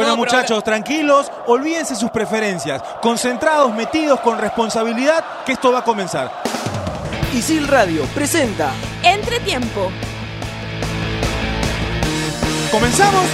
[0.00, 2.82] Bueno, muchachos, tranquilos, olvídense sus preferencias.
[3.02, 6.32] Concentrados, metidos, con responsabilidad, que esto va a comenzar.
[7.34, 9.90] Isil Radio presenta Entretiempo.
[12.70, 13.26] ¿Comenzamos?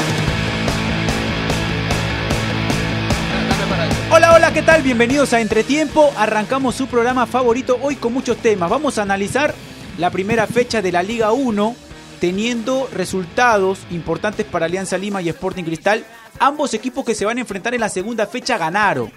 [4.10, 4.83] Hola, hola, ¿qué tal?
[4.83, 6.10] Bienvenidos a Entretiempo.
[6.17, 8.69] Arrancamos su programa favorito hoy con muchos temas.
[8.69, 9.54] Vamos a analizar
[9.98, 11.76] la primera fecha de la Liga 1,
[12.19, 16.05] teniendo resultados importantes para Alianza Lima y Sporting Cristal.
[16.38, 19.10] Ambos equipos que se van a enfrentar en la segunda fecha ganaron.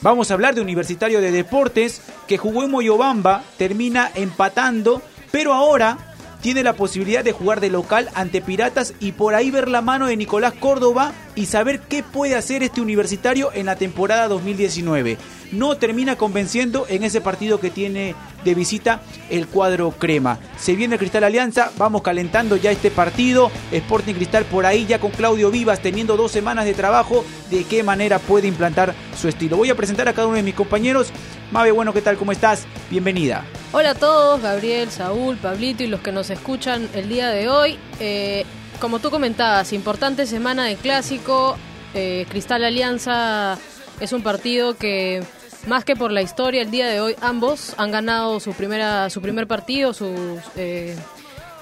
[0.00, 5.00] Vamos a hablar de Universitario de Deportes, que jugó en Moyobamba, termina empatando,
[5.30, 5.96] pero ahora
[6.40, 10.08] tiene la posibilidad de jugar de local ante Piratas y por ahí ver la mano
[10.08, 15.18] de Nicolás Córdoba y saber qué puede hacer este universitario en la temporada 2019.
[15.52, 20.38] No termina convenciendo en ese partido que tiene de visita el cuadro crema.
[20.58, 23.50] Se viene Cristal Alianza, vamos calentando ya este partido.
[23.70, 27.24] Sporting Cristal por ahí ya con Claudio Vivas teniendo dos semanas de trabajo.
[27.50, 29.58] De qué manera puede implantar su estilo.
[29.58, 31.08] Voy a presentar a cada uno de mis compañeros.
[31.50, 32.16] Mabe, bueno, ¿qué tal?
[32.16, 32.64] ¿Cómo estás?
[32.90, 33.44] Bienvenida.
[33.72, 37.78] Hola a todos, Gabriel, Saúl, Pablito y los que nos escuchan el día de hoy.
[38.00, 38.46] Eh,
[38.80, 41.58] como tú comentabas, importante semana de clásico.
[41.92, 43.58] Eh, Cristal Alianza
[44.00, 45.22] es un partido que,
[45.66, 49.20] más que por la historia, el día de hoy ambos han ganado su, primera, su
[49.20, 50.96] primer partido, sus, eh,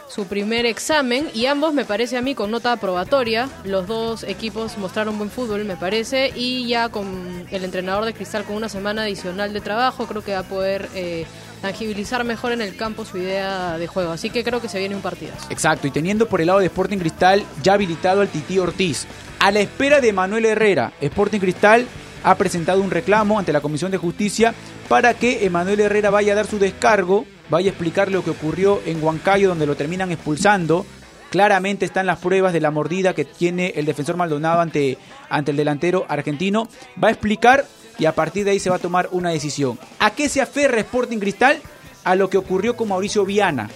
[0.09, 3.49] su primer examen y ambos me parece a mí con nota aprobatoria.
[3.65, 8.45] Los dos equipos mostraron buen fútbol me parece y ya con el entrenador de Cristal
[8.45, 11.27] con una semana adicional de trabajo creo que va a poder eh,
[11.61, 14.13] tangibilizar mejor en el campo su idea de juego.
[14.13, 15.47] Así que creo que se viene un partidazo.
[15.51, 19.07] Exacto, y teniendo por el lado de Sporting Cristal ya habilitado al Tití Ortiz.
[19.39, 21.87] A la espera de Manuel Herrera, Sporting Cristal
[22.23, 24.55] ha presentado un reclamo ante la Comisión de Justicia
[24.89, 28.81] para que Emanuel Herrera vaya a dar su descargo, vaya a explicar lo que ocurrió
[28.85, 30.85] en Huancayo donde lo terminan expulsando.
[31.31, 35.57] Claramente están las pruebas de la mordida que tiene el defensor Maldonado ante, ante el
[35.57, 36.69] delantero argentino.
[37.03, 37.67] Va a explicar
[37.99, 39.79] y a partir de ahí se va a tomar una decisión.
[40.01, 41.61] ¿A qué se aferra Sporting Cristal?
[42.03, 43.71] A lo que ocurrió con Mauricio Viana.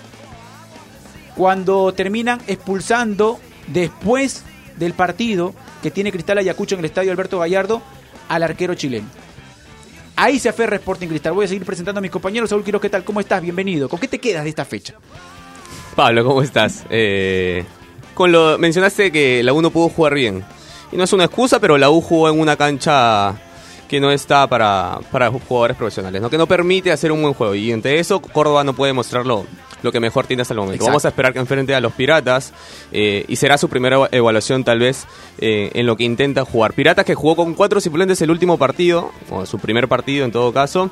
[1.37, 3.39] Cuando terminan expulsando
[3.69, 4.43] después
[4.77, 7.83] del partido que tiene Cristal Ayacucho en el estadio Alberto Gallardo
[8.29, 9.07] al arquero chileno.
[10.17, 11.33] Ahí se aferra Sporting Cristal.
[11.33, 12.51] Voy a seguir presentando a mis compañeros.
[12.51, 13.05] Saúl Quiroz, ¿qué tal?
[13.05, 13.43] ¿Cómo estás?
[13.43, 13.89] Bienvenido.
[13.89, 14.95] ¿Con qué te quedas de esta fecha?
[15.97, 16.85] Pablo, ¿cómo estás?
[16.91, 17.65] Eh,
[18.15, 20.45] con lo mencionaste que la U no pudo jugar bien.
[20.93, 23.35] Y no es una excusa, pero la U jugó en una cancha
[23.89, 26.31] que no está para, para jugadores profesionales, ¿no?
[26.31, 27.55] que no permite hacer un buen juego.
[27.55, 29.45] Y entre eso, Córdoba no puede mostrarlo
[29.83, 30.77] lo que mejor tiene hasta el momento.
[30.77, 30.91] Exacto.
[30.91, 32.55] Vamos a esperar que enfrente a los Piratas
[32.91, 35.07] eh, y será su primera eva- evaluación tal vez
[35.39, 36.73] eh, en lo que intenta jugar.
[36.73, 40.53] Piratas que jugó con cuatro suplentes el último partido, o su primer partido en todo
[40.55, 40.91] caso.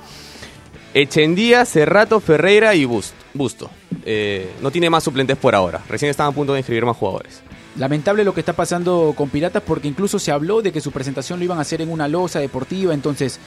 [0.95, 3.71] Echendía, Cerrato, Ferreira y Bust- Busto.
[4.05, 5.81] Eh, no tiene más suplentes por ahora.
[5.89, 7.41] Recién están a punto de inscribir más jugadores.
[7.79, 11.39] Lamentable lo que está pasando con Piratas porque incluso se habló de que su presentación
[11.39, 12.93] lo iban a hacer en una losa deportiva.
[12.93, 13.41] Entonces,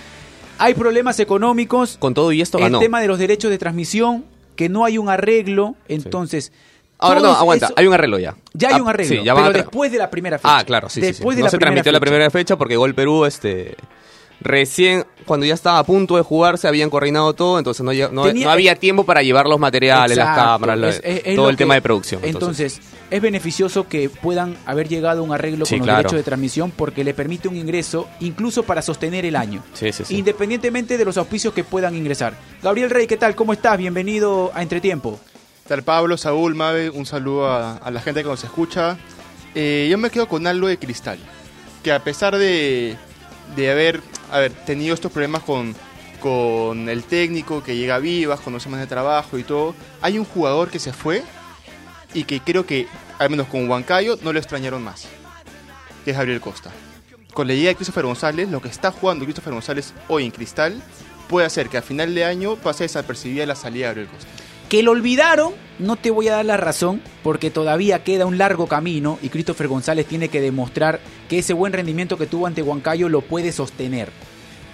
[0.58, 1.98] hay problemas económicos.
[2.00, 2.80] Con todo y esto el ganó.
[2.80, 4.26] tema de los derechos de transmisión,
[4.56, 5.76] que no hay un arreglo.
[5.88, 6.52] Entonces,
[6.98, 8.36] Ahora no, aguanta, eso- hay un arreglo ya.
[8.54, 10.58] Ya hay Ah, un arreglo, sí, ya pero después de la primera fecha.
[10.60, 11.12] Ah, claro, sí, sí, sí.
[11.14, 13.76] Después de no la se transmitió la primera fecha porque Gol Perú, este,
[14.42, 18.46] recién cuando ya estaba a punto de jugarse habían coordinado todo, entonces no, no, Tenía-
[18.46, 21.50] no había tiempo para llevar los materiales, las Exacto, cámaras, lo- es- es- es todo
[21.50, 22.22] el tema de producción.
[22.24, 22.80] Entonces,
[23.10, 25.98] es beneficioso que puedan haber llegado a un arreglo Sí, con los claro.
[26.00, 29.64] derechos de transmisión porque le permite un ingreso incluso para sostener el año.
[29.74, 30.18] Sí, sí, sí.
[30.18, 32.34] Independientemente de los auspicios que puedan ingresar.
[32.62, 33.36] Gabriel Rey, ¿qué tal?
[33.36, 33.78] ¿Cómo estás?
[33.78, 35.20] Bienvenido a Entretiempo.
[35.64, 36.92] ¿Qué tal Pablo, Saúl, Mabe?
[36.92, 38.98] Un saludo a, a la gente que nos escucha.
[39.56, 41.18] Eh, yo me quedo con algo de cristal.
[41.84, 42.96] Que a pesar de,
[43.56, 44.02] de haber,
[44.32, 45.76] haber tenido estos problemas con,
[46.20, 50.26] con el técnico que llega vivas, con dos semanas de trabajo y todo, hay un
[50.26, 51.24] jugador que se fue
[52.14, 52.88] y que creo que,
[53.20, 55.08] al menos con Huancayo, no lo extrañaron más.
[56.04, 56.72] Que es Gabriel Costa.
[57.34, 60.82] Con la llegada de Christopher González, lo que está jugando Christopher González hoy en cristal
[61.28, 64.45] puede hacer que a final de año pase desapercibida la salida de Gabriel Costa.
[64.70, 68.68] Que lo olvidaron, no te voy a dar la razón, porque todavía queda un largo
[68.68, 71.00] camino y Christopher González tiene que demostrar
[71.30, 74.10] que ese buen rendimiento que tuvo ante Huancayo lo puede sostener.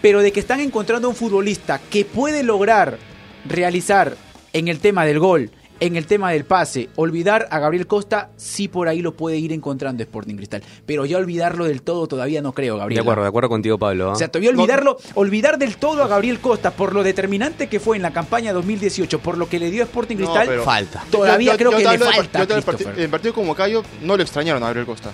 [0.01, 2.97] Pero de que están encontrando un futbolista que puede lograr
[3.45, 4.15] realizar
[4.53, 5.51] en el tema del gol,
[5.81, 9.51] en el tema del pase, olvidar a Gabriel Costa, sí por ahí lo puede ir
[9.51, 10.61] encontrando Sporting Cristal.
[10.85, 13.01] Pero ya olvidarlo del todo todavía no creo, De Gabriel.
[13.01, 14.09] acuerdo, de acuerdo contigo, Pablo.
[14.09, 14.13] ¿ah?
[14.13, 17.95] O sea, todavía olvidarlo, olvidar del todo a Gabriel Costa por lo determinante que fue
[17.97, 21.03] en la campaña 2018, por lo que le dio a Sporting No, Cristal, pero- Falta.
[21.09, 22.85] todavía creo que le de falta yo te hablo de Christopher.
[22.87, 25.11] parti- En el partido como Huancayo no lo extrañaron a Gabriel Costa.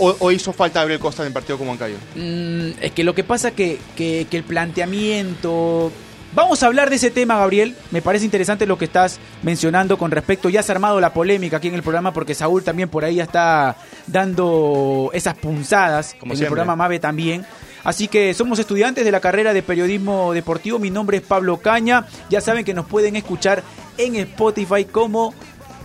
[0.00, 1.96] O, o hizo falta Gabriel Costa en el partido como Huancayo.
[2.16, 5.90] Mm, es que lo que pasa que, que, que el planteamiento
[6.34, 7.74] Vamos a hablar de ese tema, Gabriel.
[7.90, 10.48] Me parece interesante lo que estás mencionando con respecto.
[10.48, 13.16] Ya se ha armado la polémica aquí en el programa porque Saúl también por ahí
[13.16, 13.76] ya está
[14.06, 16.14] dando esas punzadas.
[16.20, 17.46] Como en el programa Mave también.
[17.82, 20.78] Así que somos estudiantes de la carrera de periodismo deportivo.
[20.78, 22.06] Mi nombre es Pablo Caña.
[22.28, 23.62] Ya saben que nos pueden escuchar
[23.96, 25.32] en Spotify como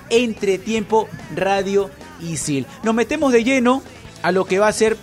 [0.10, 1.90] Entretiempo Radio
[2.22, 2.66] Isil.
[2.84, 3.82] Nos metemos de lleno
[4.22, 4.98] a lo que va a ser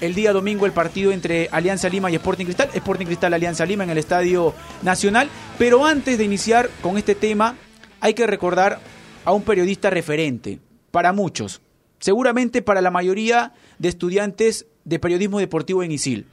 [0.00, 2.70] el día domingo el partido entre Alianza Lima y Sporting Cristal.
[2.74, 5.28] Sporting Cristal Alianza Lima en el Estadio Nacional.
[5.58, 7.56] Pero antes de iniciar con este tema,
[8.00, 8.80] hay que recordar
[9.24, 10.58] a un periodista referente
[10.90, 11.60] para muchos.
[11.98, 16.26] Seguramente para la mayoría de estudiantes de periodismo deportivo en Isil.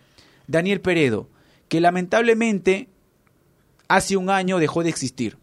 [0.48, 1.28] Daniel Peredo,
[1.68, 2.88] que lamentablemente
[3.90, 5.38] hace un año dejó de existir.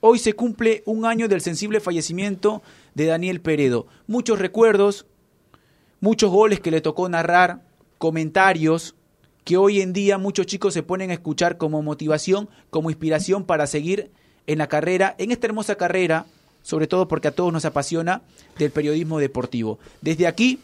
[0.00, 2.62] Hoy se cumple un año del sensible fallecimiento
[2.94, 3.86] de Daniel Peredo.
[4.06, 5.06] Muchos recuerdos,
[6.02, 7.62] muchos goles que le tocó narrar,
[7.96, 8.94] comentarios
[9.44, 13.66] que hoy en día muchos chicos se ponen a escuchar como motivación, como inspiración para
[13.66, 14.10] seguir
[14.46, 16.26] en la carrera, en esta hermosa carrera,
[16.62, 18.22] sobre todo porque a todos nos apasiona
[18.58, 19.78] del periodismo deportivo.
[20.00, 20.58] Desde aquí,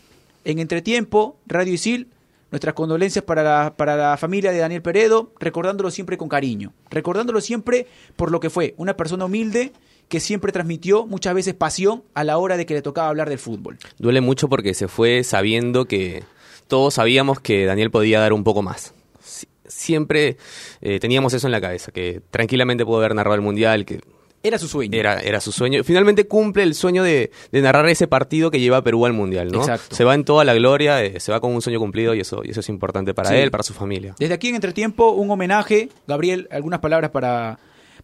[0.45, 2.09] en Entretiempo, Radio Isil,
[2.51, 7.41] nuestras condolencias para la, para la familia de Daniel Peredo, recordándolo siempre con cariño, recordándolo
[7.41, 7.87] siempre
[8.17, 9.73] por lo que fue, una persona humilde
[10.09, 13.39] que siempre transmitió muchas veces pasión a la hora de que le tocaba hablar del
[13.39, 13.79] fútbol.
[13.99, 16.25] Duele mucho porque se fue sabiendo que
[16.67, 18.95] todos sabíamos que Daniel podía dar un poco más.
[19.23, 20.39] Si- Siempre
[20.81, 24.01] eh, teníamos eso en la cabeza, que tranquilamente pudo haber narrado el Mundial, que
[24.43, 24.97] Era su sueño.
[24.99, 25.85] era, era su sueño.
[25.85, 29.53] Finalmente cumple el sueño de, de narrar ese partido que lleva a Perú al Mundial,
[29.53, 29.61] ¿no?
[29.61, 29.95] Exacto.
[29.95, 32.41] Se va en toda la gloria, eh, se va con un sueño cumplido y eso,
[32.45, 33.37] y eso es importante para Sí.
[33.37, 34.15] él, para su familia.
[34.19, 35.91] Desde aquí en Entretiempo, un homenaje.
[36.07, 37.59] Gabriel, algunas palabras para,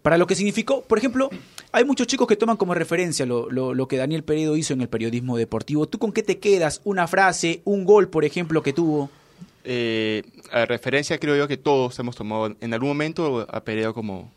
[0.04, 0.82] para lo que significó.
[0.82, 1.30] Por ejemplo,
[1.72, 4.82] hay muchos chicos que toman como referencia lo, lo- lo que Daniel Peredo hizo en
[4.82, 5.86] el periodismo deportivo.
[5.88, 6.82] ¿Tú con qué te quedas?
[6.84, 9.08] Una frase, un gol, por ejemplo, que tuvo.
[9.64, 10.22] Eh,
[10.52, 14.30] a referencia, creo yo que todos hemos tomado en algún momento a Peredo como,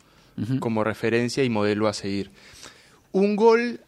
[0.62, 2.32] como referencia y modelo a seguir.
[3.12, 3.82] Un gol,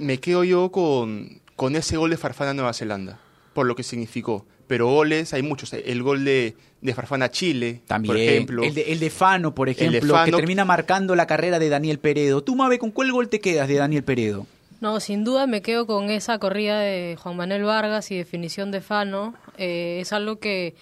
[0.00, 3.20] me quedo yo con, con ese gol de Farfana a Nueva Zelanda,
[3.54, 4.44] por lo que significó.
[4.66, 5.72] Pero goles hay muchos.
[5.72, 8.14] El gol de, de Farfana a Chile, También.
[8.14, 8.62] por ejemplo.
[8.62, 12.42] el, de, el de Fano, por ejemplo, que termina marcando la carrera de Daniel Peredo.
[12.42, 14.46] Tú, Mabe, ¿con cuál gol te quedas de Daniel Peredo?
[14.80, 18.80] No, sin duda me quedo con esa corrida de Juan Manuel Vargas y definición de
[18.80, 19.34] Fano.
[19.56, 20.76] Eh, es algo que,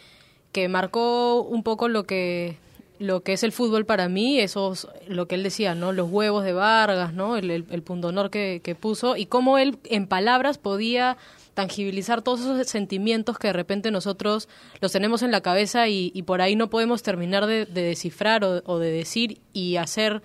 [0.52, 2.56] que marcó un poco lo que
[2.98, 5.92] lo que es el fútbol para mí, esos, lo que él decía, ¿no?
[5.92, 7.36] Los huevos de Vargas, ¿no?
[7.36, 11.18] El, el, el pundonor que, que puso y cómo él en palabras podía
[11.56, 14.46] tangibilizar todos esos sentimientos que de repente nosotros
[14.82, 18.78] los tenemos en la cabeza y, por ahí no podemos terminar de, de descifrar o,
[18.78, 20.22] de decir y hacer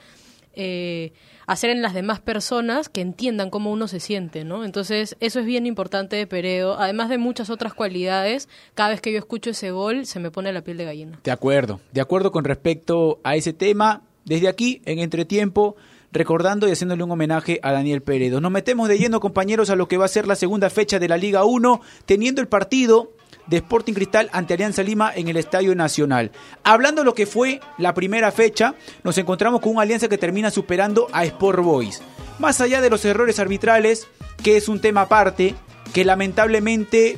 [0.55, 1.13] eh,
[1.47, 4.65] hacer en las demás personas que entiendan cómo uno se siente, ¿no?
[4.65, 9.13] Entonces, eso es bien importante de Peredo, además de muchas otras cualidades, cada vez que
[9.13, 11.19] yo escucho ese gol se me pone la piel de gallina.
[11.23, 14.01] De acuerdo, de acuerdo con respecto a ese tema.
[14.25, 15.77] Desde aquí, en Entretiempo,
[16.11, 18.41] recordando y haciéndole un homenaje a Daniel Peredo.
[18.41, 21.07] Nos metemos de lleno, compañeros, a lo que va a ser la segunda fecha de
[21.07, 23.13] la Liga 1, teniendo el partido
[23.47, 26.31] de Sporting Cristal ante Alianza Lima en el Estadio Nacional.
[26.63, 30.51] Hablando de lo que fue la primera fecha, nos encontramos con una alianza que termina
[30.51, 32.01] superando a Sport Boys.
[32.39, 34.07] Más allá de los errores arbitrales,
[34.43, 35.55] que es un tema aparte,
[35.93, 37.17] que lamentablemente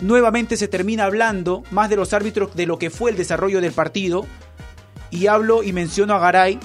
[0.00, 3.72] nuevamente se termina hablando más de los árbitros de lo que fue el desarrollo del
[3.72, 4.26] partido.
[5.10, 6.58] Y hablo y menciono a Garay,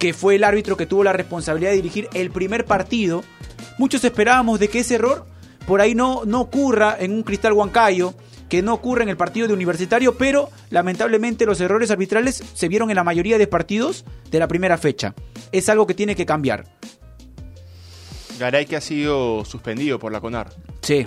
[0.00, 3.22] que fue el árbitro que tuvo la responsabilidad de dirigir el primer partido.
[3.78, 5.26] Muchos esperábamos de que ese error
[5.66, 8.14] por ahí no, no ocurra en un Cristal Huancayo,
[8.48, 12.88] que no ocurra en el partido de Universitario, pero lamentablemente los errores arbitrales se vieron
[12.90, 15.14] en la mayoría de partidos de la primera fecha.
[15.52, 16.64] Es algo que tiene que cambiar.
[18.38, 20.48] Garay que ha sido suspendido por la CONAR.
[20.80, 21.06] Sí.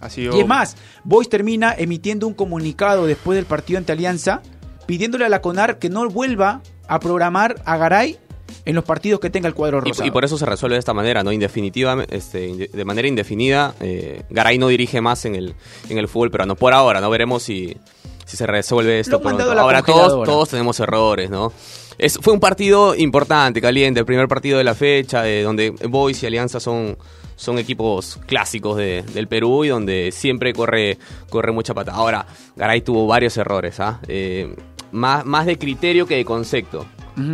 [0.00, 0.36] Ha sido...
[0.36, 4.42] Y es más, Boys termina emitiendo un comunicado después del partido ante Alianza,
[4.84, 8.18] pidiéndole a la CONAR que no vuelva a programar a Garay
[8.64, 10.06] en los partidos que tenga el cuadro rosado.
[10.06, 11.32] y por eso se resuelve de esta manera, ¿no?
[11.32, 13.74] Indefinitiva, este, de manera indefinida.
[13.80, 15.54] eh, Garay no dirige más en el,
[15.88, 16.54] en el fútbol peruano.
[16.56, 17.76] Por ahora, no veremos si,
[18.24, 19.20] si se resuelve esto.
[19.62, 21.52] Ahora todos, todos tenemos errores, ¿no?
[21.98, 26.22] Es, fue un partido importante, caliente, el primer partido de la fecha, eh, donde Boys
[26.22, 26.96] y Alianza son,
[27.36, 30.96] son equipos clásicos de- del Perú y donde siempre corre,
[31.28, 31.92] corre mucha pata.
[31.92, 34.00] Ahora, Garay tuvo varios errores, ¿ah?
[34.08, 34.54] Eh,
[34.90, 36.86] más, más de criterio que de concepto.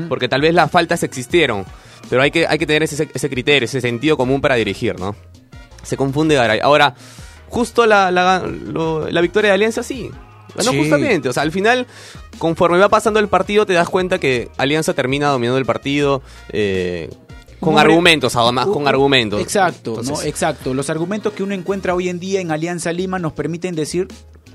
[0.08, 1.64] Porque tal vez las faltas existieron,
[2.10, 5.14] pero hay que, hay que tener ese, ese criterio, ese sentido común para dirigir, ¿no?
[5.82, 6.60] Se confunde Garay.
[6.60, 6.94] Ahora,
[7.48, 10.10] justo la, la, lo- la victoria de Alianza, sí.
[10.56, 10.78] Ganó Sí.
[10.78, 11.28] justamente.
[11.28, 11.86] O sea, al final,
[12.38, 16.22] conforme va pasando el partido, te das cuenta que Alianza termina dominando el partido.
[16.50, 17.10] eh,
[17.60, 19.40] con argumentos, además, con argumentos.
[19.40, 20.22] Exacto, Entonces, ¿no?
[20.22, 20.74] Exacto.
[20.74, 24.06] Los argumentos que uno encuentra hoy en día en Alianza Lima nos permiten decir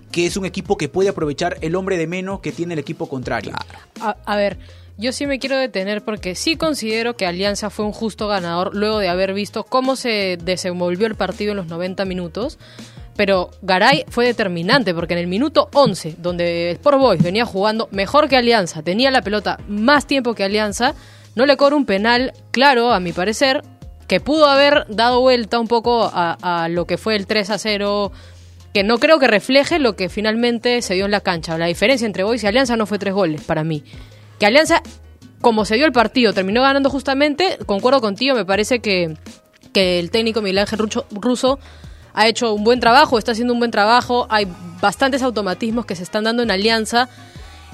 [0.09, 3.09] que es un equipo que puede aprovechar el hombre de menos que tiene el equipo
[3.09, 3.51] contrario.
[3.99, 4.57] A, a ver,
[4.97, 8.99] yo sí me quiero detener porque sí considero que Alianza fue un justo ganador luego
[8.99, 12.59] de haber visto cómo se desenvolvió el partido en los 90 minutos.
[13.15, 18.27] Pero Garay fue determinante porque en el minuto 11, donde Sport Boys venía jugando mejor
[18.27, 20.95] que Alianza, tenía la pelota más tiempo que Alianza,
[21.35, 23.63] no le cobra un penal claro, a mi parecer,
[24.07, 28.11] que pudo haber dado vuelta un poco a, lo que fue el 3 a 0
[28.73, 31.55] que no creo que refleje lo que finalmente se dio en la cancha.
[31.59, 33.83] La diferencia entre Boys y Alianza no fue tres goles para mí.
[34.43, 34.81] Que Alianza,
[35.39, 39.15] como se dio el partido, terminó ganando justamente, concuerdo contigo, me parece que,
[39.71, 41.59] que el técnico Miguel Ángel Rucho- Russo
[42.13, 44.45] ha hecho un buen trabajo, está haciendo un buen trabajo, hay
[44.81, 47.07] bastantes automatismos que se están dando en Alianza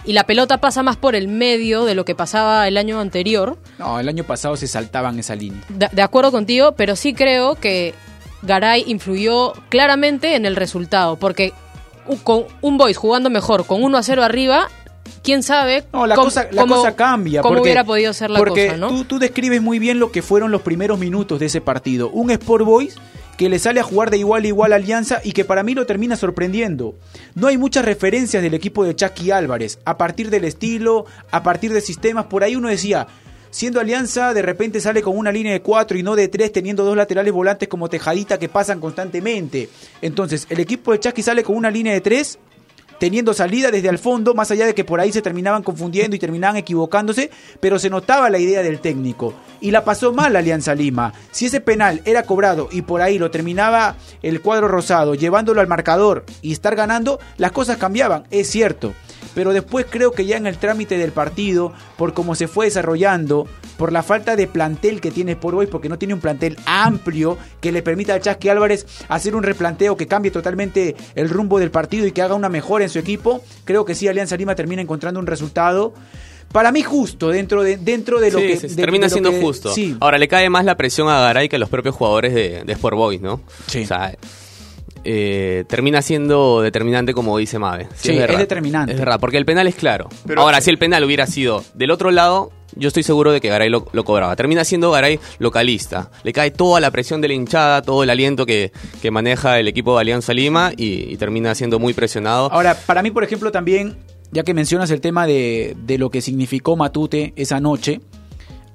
[0.05, 3.57] y la pelota pasa más por el medio de lo que pasaba el año anterior.
[3.79, 5.63] No, el año pasado se saltaban esa línea.
[5.69, 7.95] De, de acuerdo contigo, pero sí creo que
[8.43, 11.51] Garay influyó claramente en el resultado, porque
[12.23, 14.69] con un Boys jugando mejor, con 1 a 0 arriba,
[15.23, 17.41] quién sabe No, la, cómo- cosa, la cómo- cosa cambia.
[17.41, 18.87] cómo porque, hubiera podido ser la porque cosa, ¿no?
[18.89, 22.09] tú, tú describes muy bien lo que fueron los primeros minutos de ese partido.
[22.09, 22.95] Un Sport Boys
[23.37, 25.73] que le sale a jugar de igual a igual a Alianza y que para mí
[25.73, 26.95] lo termina sorprendiendo.
[27.35, 29.79] No hay muchas referencias del equipo de Chucky Álvarez.
[29.85, 33.07] A partir del estilo, a partir de sistemas, por ahí uno decía,
[33.49, 36.83] siendo Alianza, de repente sale con una línea de cuatro y no de tres, teniendo
[36.83, 39.69] dos laterales volantes como Tejadita que pasan constantemente.
[40.01, 42.39] Entonces, el equipo de Chucky sale con una línea de tres
[42.99, 46.19] teniendo salida desde al fondo, más allá de que por ahí se terminaban confundiendo y
[46.19, 49.33] terminaban equivocándose, pero se notaba la idea del técnico.
[49.61, 51.13] Y la pasó mal Alianza Lima.
[51.31, 55.67] Si ese penal era cobrado y por ahí lo terminaba el cuadro rosado, llevándolo al
[55.67, 58.93] marcador y estar ganando, las cosas cambiaban, es cierto.
[59.35, 63.47] Pero después creo que ya en el trámite del partido, por cómo se fue desarrollando,
[63.77, 67.37] por la falta de plantel que tiene Sport Boys, porque no tiene un plantel amplio
[67.61, 71.71] que le permita al Chasqui Álvarez hacer un replanteo que cambie totalmente el rumbo del
[71.71, 74.81] partido y que haga una mejora en su equipo, creo que sí Alianza Lima termina
[74.81, 75.93] encontrando un resultado
[76.51, 79.29] para mí justo dentro de dentro de lo Sí, que sí, de- termina de siendo
[79.29, 79.71] que- justo.
[79.73, 79.95] Sí.
[79.99, 82.73] Ahora le cae más la presión a Garay que a los propios jugadores de, de
[82.73, 83.39] Sport Boys, ¿no?
[83.67, 83.83] Sí.
[83.83, 84.13] O sea,
[85.03, 87.87] eh, termina siendo determinante como dice Mave.
[87.95, 88.93] Sí, es determinante.
[88.93, 90.09] Es verdad, porque el penal es claro.
[90.25, 93.49] Pero- Ahora, si el penal hubiera sido del otro lado, yo estoy seguro de que
[93.49, 94.35] Garay lo, lo cobraba.
[94.35, 96.11] Termina siendo Garay localista.
[96.23, 99.67] Le cae toda la presión de la hinchada, todo el aliento que, que maneja el
[99.67, 102.51] equipo de Alianza Lima y, y termina siendo muy presionado.
[102.51, 103.97] Ahora, para mí, por ejemplo, también,
[104.31, 108.01] ya que mencionas el tema de, de lo que significó Matute esa noche,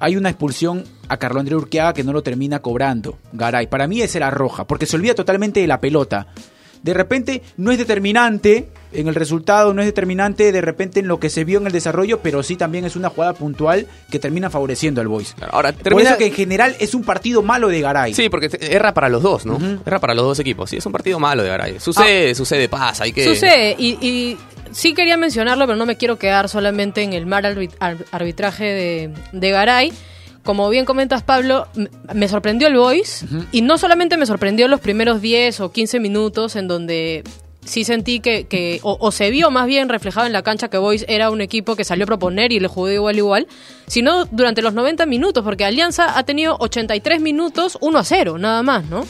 [0.00, 3.66] hay una expulsión a Carlos André Urqueaga que no lo termina cobrando, Garay.
[3.66, 6.26] Para mí esa era roja, porque se olvida totalmente de la pelota.
[6.82, 11.18] De repente no es determinante en el resultado, no es determinante de repente en lo
[11.18, 14.50] que se vio en el desarrollo, pero sí también es una jugada puntual que termina
[14.50, 15.34] favoreciendo al Boys.
[15.50, 16.10] Ahora, Por termina...
[16.10, 18.12] eso que en general es un partido malo de Garay.
[18.12, 19.58] Sí, porque erra para los dos, ¿no?
[19.86, 20.68] Erra para los dos equipos.
[20.68, 21.80] Sí, es un partido malo de Garay.
[21.80, 23.04] Sucede, sucede, pasa.
[23.04, 23.24] Hay que...
[23.24, 24.36] Sucede, y, y
[24.70, 28.64] sí quería mencionarlo, pero no me quiero quedar solamente en el mal arbit- ar- arbitraje
[28.64, 29.90] de, de Garay.
[30.44, 31.66] Como bien comentas, Pablo,
[32.12, 36.54] me sorprendió el Voice, y no solamente me sorprendió los primeros 10 o 15 minutos
[36.54, 37.24] en donde
[37.64, 40.76] sí sentí que, que o, o se vio más bien reflejado en la cancha que
[40.76, 43.46] Boys era un equipo que salió a proponer y le jugó igual igual,
[43.86, 48.62] sino durante los 90 minutos, porque Alianza ha tenido 83 minutos 1 a 0, nada
[48.62, 49.06] más, ¿no?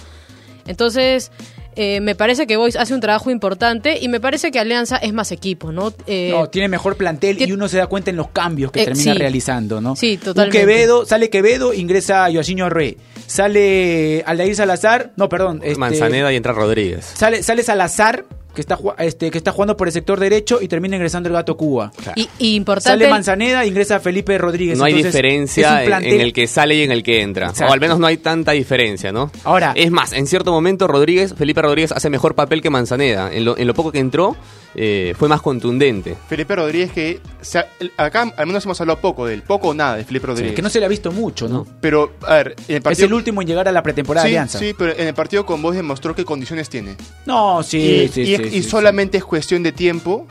[0.66, 1.30] Entonces,
[1.76, 5.12] eh, me parece que Boys hace un trabajo importante y me parece que Alianza es
[5.12, 5.92] más equipo, ¿no?
[6.06, 8.84] Eh, No, tiene mejor plantel y uno se da cuenta en los cambios que Eh,
[8.84, 9.18] termina sí.
[9.18, 9.96] realizando, ¿no?
[9.96, 10.58] Sí, Un totalmente.
[10.58, 12.96] Quevedo, sale Quevedo, ingresa Joaquinho Arrué.
[13.26, 15.60] Sale Aldair Salazar, no, perdón.
[15.64, 17.04] este, Manzaneda y entra Rodríguez.
[17.14, 20.96] Sale, sale Salazar, que está, este, que está jugando por el sector derecho y termina
[20.96, 21.92] ingresando el Gato Cuba.
[22.16, 22.90] y, y importante.
[23.00, 24.78] Sale Manzaneda, ingresa Felipe Rodríguez.
[24.78, 27.48] No hay Entonces, diferencia en- el que sale y en el que entra.
[27.48, 27.70] Exacto.
[27.70, 29.30] O al menos no hay tanta diferencia, ¿no?
[29.44, 33.32] Ahora- Es más, en cierto momento Rodríguez, Felipe Rodríguez hace mejor papel que Manzaneda.
[33.32, 34.36] En lo, en lo poco que entró,
[34.74, 36.16] eh, fue más contundente.
[36.28, 37.64] Felipe Rodríguez que se
[37.96, 40.54] acá al menos hemos hablado poco de él, poco o nada de Felipe Rodríguez.
[40.54, 41.66] que no se le ha visto mucho, ¿no?
[41.80, 43.06] Pero, a ver, en el Es partido...
[43.06, 44.58] el último en llegar a la pretemporada sí, de Alianza.
[44.58, 46.96] sí, pero en el partido con vos demostró qué condiciones tiene.
[47.26, 50.26] No, sí, y sí, y- sí, y sí, solamente es cuestión de tiempo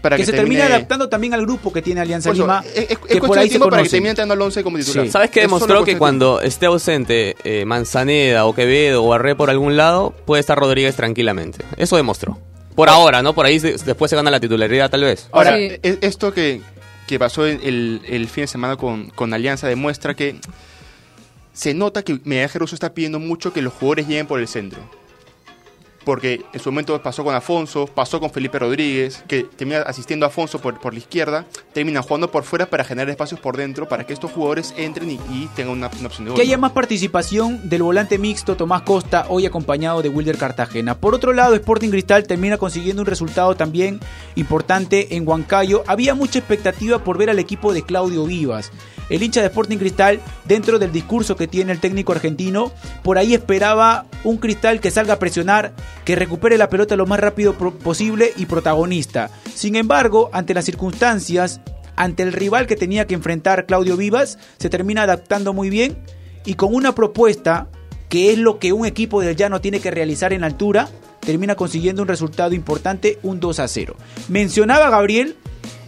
[0.00, 0.62] para que que, se termine...
[0.62, 3.38] adaptando también al grupo que tiene Alianza eso, Lima, es, es- es que cuestión por
[3.38, 5.06] ahí se para que termine entrando al 11 como titular.
[5.06, 5.12] Sí.
[5.12, 5.84] ¿Sabes qué Es demostró?
[5.84, 10.58] Que cuando esté ausente eh, Manzaneda o Quevedo o Arre por algún lado, puede estar
[10.58, 11.64] Rodríguez tranquilamente.
[11.76, 12.36] Eso demostró.
[12.74, 13.34] Por ahora, ¿no?
[13.34, 15.28] Por ahí se- después se gana la titularidad, tal vez.
[15.32, 15.62] Ahora, Sí.
[15.82, 16.60] e- esto que,
[17.06, 20.36] que pasó el, el- el fin de semana con, con Alianza demuestra que
[21.52, 22.18] se nota que
[22.58, 24.78] Russo está pidiendo mucho que los jugadores lleguen por el centro.
[26.04, 30.28] Porque en su momento pasó con Afonso, pasó con Felipe Rodríguez, que termina asistiendo a
[30.28, 34.04] Afonso por, por la izquierda, termina jugando por fuera para generar espacios por dentro, para
[34.04, 36.36] que estos jugadores entren y, y tengan una, una opción de gol.
[36.36, 40.96] Que haya más participación del volante mixto Tomás Costa, hoy acompañado de Wilder Cartagena.
[40.96, 44.00] Por otro lado, Sporting Cristal termina consiguiendo un resultado también
[44.34, 45.84] importante en Huancayo.
[45.86, 48.70] Había mucha expectativa por ver al equipo de Claudio Vivas.
[49.08, 53.34] El hincha de Sporting Cristal, dentro del discurso que tiene el técnico argentino, por ahí
[53.34, 55.72] esperaba un Cristal que salga a presionar,
[56.04, 59.30] que recupere la pelota lo más rápido posible y protagonista.
[59.54, 61.60] Sin embargo, ante las circunstancias,
[61.96, 65.98] ante el rival que tenía que enfrentar Claudio Vivas, se termina adaptando muy bien
[66.44, 67.68] y con una propuesta
[68.08, 70.88] que es lo que un equipo del llano tiene que realizar en altura,
[71.20, 73.96] termina consiguiendo un resultado importante, un 2 a 0.
[74.28, 75.36] Mencionaba Gabriel,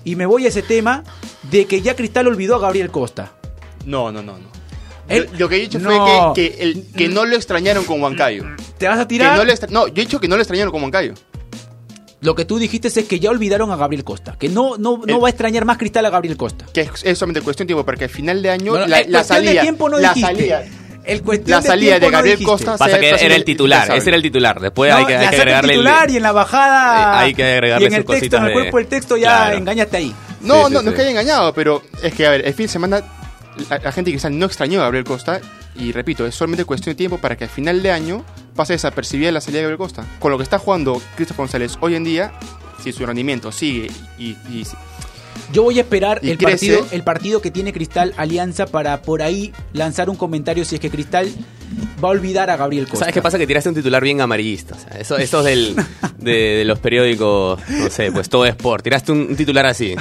[0.04, 1.04] y me voy a ese tema,
[1.50, 3.32] de que ya Cristal olvidó a Gabriel Costa.
[3.84, 4.48] No, no, no, no.
[5.08, 5.90] Él- Yo- lo que he dicho No.
[5.90, 8.44] fue que, que, el- que no lo extrañaron con Huancayo.
[8.78, 9.36] ¿Te vas a Que tirar?
[9.36, 11.14] no, no, yo he dicho que no lo extrañaron con Huancayo.
[12.20, 15.16] Lo que tú dijiste es que ya olvidaron a Gabriel Costa, que no, no, no
[15.16, 16.64] El- va a extrañar más Cristal a Gabriel Costa.
[16.72, 19.06] Que es, es solamente cuestión de tiempo, porque al final de año No, la, eh,
[19.08, 20.34] la cuestión de salida, tiempo no la dijiste.
[20.34, 20.64] salida,
[21.04, 22.42] El cuestión la salida de Gabriel.
[22.42, 24.58] Costa Pasa que era el titular, ese era el titular.
[24.58, 26.32] Después No, hay que, ya hay que saca el agregarle el- titular y en la
[26.32, 29.58] bajada Hay que agregarle y en el texto, en el cuerpo del texto ya Claro.
[29.58, 30.14] engañaste ahí.
[30.40, 30.88] No, Sí, no, sí, no sí.
[30.88, 33.02] es que haya engañado, pero es que, a ver, el fin de semana
[33.70, 35.40] la, la gente quizás no extrañó a Gabriel Costa
[35.76, 39.32] y repito, es solamente cuestión de tiempo para que al final de año pase desapercibida
[39.32, 40.04] la salida de Gabriel Costa.
[40.18, 42.32] Con lo que está jugando Christopher González hoy en día,
[42.82, 44.66] si su rendimiento sigue y, y-
[45.52, 46.68] Yo voy a esperar el crece.
[46.76, 50.80] partido, el partido que tiene Cristal Alianza para por ahí lanzar un comentario si es
[50.80, 51.28] que Cristal
[52.02, 53.00] va a olvidar a Gabriel Costa.
[53.00, 53.36] ¿Sabes qué pasa?
[53.38, 54.76] Que tiraste un titular bien amarillista.
[54.76, 55.76] O sea, eso, eso es del,
[56.18, 58.84] de, de los periódicos, no sé, pues todo Sport.
[58.84, 59.94] Tiraste un, un titular así.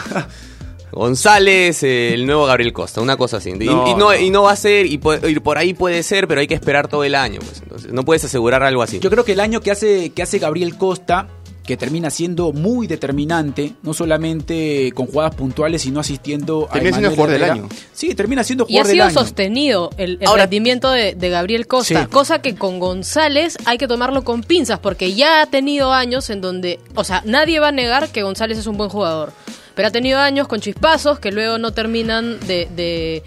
[0.94, 3.50] González, eh, el nuevo Gabriel Costa, una cosa así.
[3.52, 4.16] Y No, y no, no.
[4.16, 6.56] y no va a ser, y, po- y por ahí puede ser, pero hay que
[6.56, 7.40] esperar todo el año.
[7.40, 9.00] Pues, entonces, no puedes asegurar algo así.
[9.00, 11.28] Yo creo que el año que hace, que hace Gabriel Costa,
[11.66, 17.16] que termina siendo muy determinante, no solamente con jugadas puntuales, sino asistiendo a Termina siendo
[17.16, 17.70] jugador del año.
[17.94, 19.14] Sí, termina siendo Y ha jugador del sido año.
[19.14, 22.10] sostenido el, el Ahora- rendimiento de, de Gabriel Costa, Sí.
[22.10, 26.42] cosa que con González hay que tomarlo con pinzas, porque ya ha tenido años en
[26.42, 29.32] donde, o sea, nadie va a negar que González es un buen jugador,
[29.76, 33.24] pero ha tenido años con chispazos que luego no terminan de, de,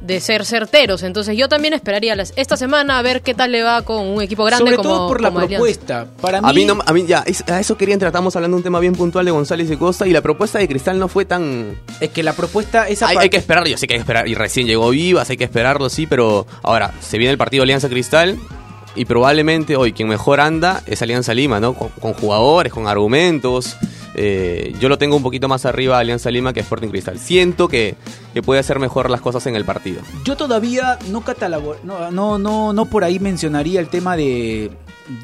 [0.00, 1.02] de ser certeros.
[1.02, 4.20] Entonces yo también esperaría las- esta semana a ver qué tal le va con un
[4.22, 5.56] equipo grande Sobre como todo por la como Alianza.
[5.56, 6.06] propuesta.
[6.20, 8.10] Para mí, A mí, no, a mí ya, es- a eso quería entrar.
[8.10, 10.68] Estamos hablando de un tema bien puntual de González y Costa y la propuesta de
[10.68, 11.78] Cristal no fue tan...
[12.00, 14.28] es que la propuesta esa Hay, hay que esperarlo, yo sé que hay que esperar.
[14.28, 17.88] Y recién llegó Vivas, hay que esperarlo, sí, pero ahora, se viene el partido Alianza
[17.88, 18.38] Cristal
[18.94, 21.74] y probablemente hoy quien mejor anda es Alianza Lima, ¿no?
[21.74, 23.76] Con, con jugadores, con argumentos.
[24.18, 27.18] Eh, yo lo tengo un poquito más arriba a Alianza Lima que Sporting Cristal.
[27.18, 27.96] Siento que,
[28.32, 30.00] que puede hacer mejor las cosas en el partido.
[30.24, 34.70] Yo todavía no catalogo, no, no, no, no por ahí mencionaría el tema de,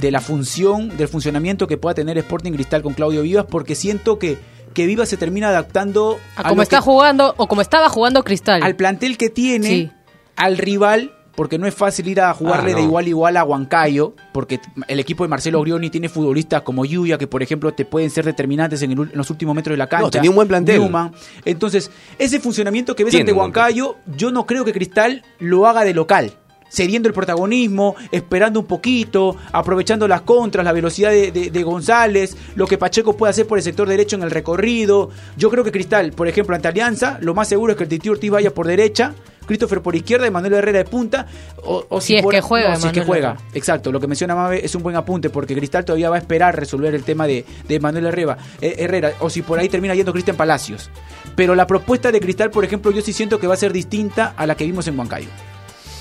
[0.00, 4.18] de la función, del funcionamiento que pueda tener Sporting Cristal con Claudio Vivas, porque siento
[4.18, 4.36] que,
[4.74, 8.22] que Vivas se termina adaptando A a como está que- jugando o como estaba jugando
[8.24, 8.62] Cristal.
[8.62, 9.90] al plantel que tiene, Sí.
[10.36, 12.78] al rival, porque no es fácil ir a jugarle Ah, no.
[12.80, 16.84] de igual a igual a Huancayo, porque el equipo de Marcelo Grioni tiene futbolistas como
[16.84, 19.72] Yuya, que por ejemplo te pueden ser determinantes en, el ul- en los últimos metros
[19.74, 20.10] de la cancha.
[20.10, 20.80] tenía un buen plantel.
[20.80, 21.12] Newman.
[21.44, 25.84] Entonces, ese funcionamiento que ves Tiene ante Huancayo, yo no creo que Cristal lo haga
[25.84, 26.32] de local.
[26.74, 32.34] Cediendo el protagonismo, esperando un poquito, aprovechando las contras, la velocidad de, de- de González,
[32.54, 35.10] lo que Pacheco puede hacer por el sector derecho en el recorrido.
[35.36, 38.08] Yo creo que Cristal, por ejemplo, ante Alianza, lo más seguro es que el Titi
[38.08, 39.14] Ortiz vaya por derecha,
[39.46, 41.26] Christopher por izquierda y Manuel Herrera de punta.
[41.64, 43.30] O, o Si es por- que juega no, si es que juega.
[43.32, 43.48] Herrera.
[43.54, 46.56] Exacto, lo que menciona Mabe es un buen apunte porque Cristal todavía va a esperar
[46.58, 50.12] resolver el tema de, de Manuel Herrera, eh, Herrera, o si por ahí termina yendo
[50.12, 50.90] Cristian Palacios.
[51.36, 54.34] Pero la propuesta de Cristal, por ejemplo, yo sí siento que va a ser distinta
[54.36, 55.28] a la que vimos en Huancayo,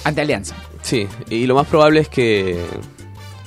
[0.04, 0.56] ante Alianza.
[0.82, 2.60] Sí, y lo más probable es que,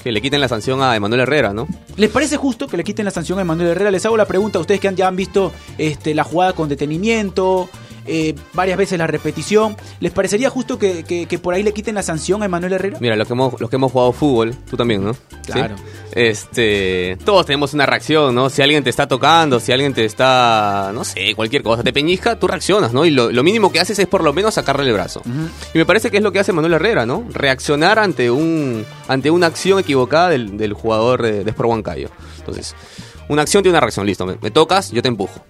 [0.02, 1.66] que le quiten la sanción a Emanuel Herrera, ¿no?
[1.96, 3.90] ¿Les parece justo que le quiten la sanción a Emanuel Herrera?
[3.90, 6.68] Les hago la pregunta a ustedes que han, ya han visto este, la jugada con
[6.68, 7.68] detenimiento,
[8.06, 9.76] eh, varias veces la repetición.
[10.00, 12.98] ¿Les parecería justo que, que- que por ahí le quiten la sanción a Emanuel Herrera?
[13.00, 15.14] Mira, los que hemos, los que hemos jugado fútbol, tú también, ¿no?
[15.14, 15.52] ¿Sí?
[15.52, 15.76] Claro.
[16.12, 18.48] Este, todos tenemos una reacción, ¿no?
[18.50, 22.38] Si alguien te está tocando, si alguien te está, no sé, cualquier cosa, te peñizca,
[22.38, 23.04] tú reaccionas, ¿no?
[23.04, 25.22] Y lo, lo mínimo que haces es por lo menos sacarle el brazo.
[25.74, 27.24] Y me parece que es lo que hace Manuel Herrera, ¿no?
[27.32, 32.08] Reaccionar ante un ante una acción equivocada del, del jugador de, de Sport Huancayo.
[32.38, 32.74] Entonces,
[33.28, 34.24] una acción tiene una reacción, listo.
[34.26, 35.44] Me, me tocas, yo te empujo.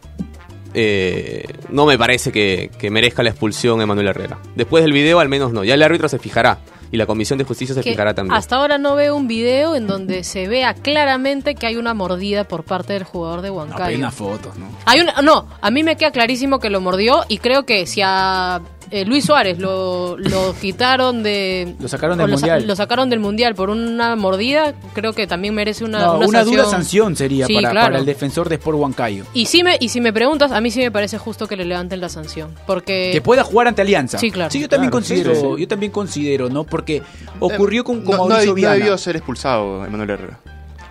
[0.75, 4.39] Eh, no me parece que, que merezca la expulsión Emanuel Herrera.
[4.57, 5.65] Después del video, al menos no.
[5.65, 6.59] Ya el árbitro se fijará.
[6.91, 8.37] Y la comisión de justicia se que fijará también.
[8.37, 12.45] hasta ahora no veo un video en donde se vea claramente que hay una mordida
[12.45, 13.99] por parte del jugador de No, pero hay Huancayo.
[13.99, 14.69] unas fotos, ¿no?
[14.85, 18.01] Hay una, no, a mí me queda clarísimo que lo mordió y creo que si
[18.05, 18.61] a
[18.95, 21.75] eh, Luis Suárez lo, lo quitaron de...
[21.81, 22.67] Lo sacaron del sa- Mundial.
[22.67, 26.39] lo sacaron del Mundial por una mordida, creo que también merece una, No, una una,
[26.41, 26.57] sanción.
[26.57, 27.87] dura sanción sería Sí, para, claro.
[27.89, 29.25] para el defensor de Sport Huancayo.
[29.35, 31.65] Y, si me, y si me preguntas, a mí sí me parece justo que le
[31.65, 32.55] levanten la sanción.
[32.67, 33.11] Porque...
[33.13, 34.19] Que pueda jugar ante Alianza.
[34.19, 34.51] Sí, claro.
[34.51, 35.61] Sí, yo también Claro, considero, sí, sí.
[35.63, 36.65] yo también considero, ¿no?
[36.65, 37.03] Porque
[37.41, 38.75] ocurrió con, con no, no, Mauricio no Viana.
[38.75, 40.39] debió ser expulsado Emanuel Herrera.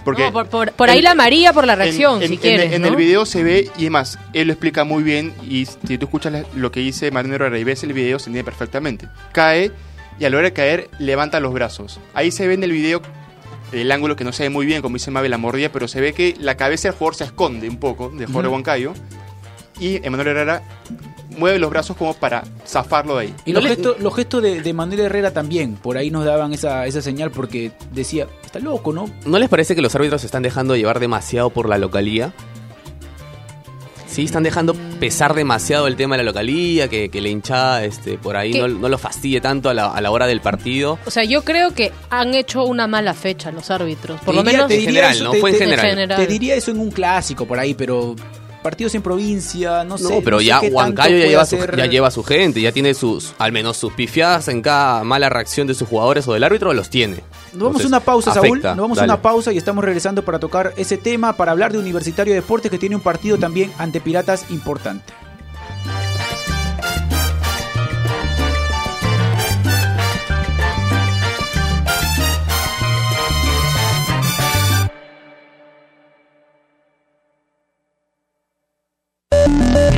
[0.04, 2.40] Porque No, por, por- por ahí en- la María por la reacción, en, si en-
[2.40, 2.74] quieres.
[2.74, 2.88] en ¿no?
[2.90, 6.34] el video se ve, y además, él lo explica muy bien, y si tú escuchas
[6.34, 9.08] la- lo que dice Herrera y ves el video, se entiende perfectamente.
[9.32, 9.72] Cae,
[10.20, 12.00] y a la hora de caer, levanta los brazos.
[12.14, 13.02] Ahí se ve en el video
[13.72, 16.00] el ángulo que no se ve muy bien, como dice Mabel, la mordida, pero se
[16.00, 18.40] ve que la cabeza del jugador se esconde un poco, de Ujú.
[18.40, 18.94] Huancayo,
[19.80, 20.62] y Emanuel Herrera
[21.38, 23.34] mueve los brazos como para zafarlo de ahí.
[23.46, 26.24] Y No los, le- gestos, los gestos de, de Manuel Herrera también, por ahí nos
[26.26, 29.10] daban esa, esa señal porque decía, está loco, ¿no?
[29.26, 32.34] ¿No les parece que los árbitros se están dejando llevar demasiado por la localía?
[34.08, 38.20] Sí, están dejando pesar demasiado el tema de la localía, que, que la hinchada este,
[38.20, 41.00] por ahí no, no lo fastidie tanto a la, a la hora del partido.
[41.08, 44.20] O sea, yo creo que han hecho una mala fecha los árbitros.
[44.22, 45.32] Por Te lo diría- menos En general, eso, ¿no?
[45.32, 45.86] te- Fue en te- general.
[45.90, 46.20] general.
[46.20, 48.16] Te diría eso en un clásico por ahí, pero
[48.62, 50.22] partidos en provincia, no No, sé.
[50.24, 52.94] pero no sé ya tanto Huancayo ya lleva, su, ya lleva su gente, ya tiene
[52.94, 56.72] sus, al menos sus pifiadas en cada mala reacción de sus jugadores o del árbitro,
[56.74, 57.18] los tiene.
[57.54, 58.62] Nos vamos a una pausa, Saúl.
[58.62, 61.78] Nos vamos a una pausa y estamos regresando para tocar ese tema, para hablar de
[61.78, 65.14] Universitario de Deportes que tiene un partido también ante Piratas importante.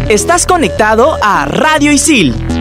[0.09, 2.54] Estás conectado a Radio Isil.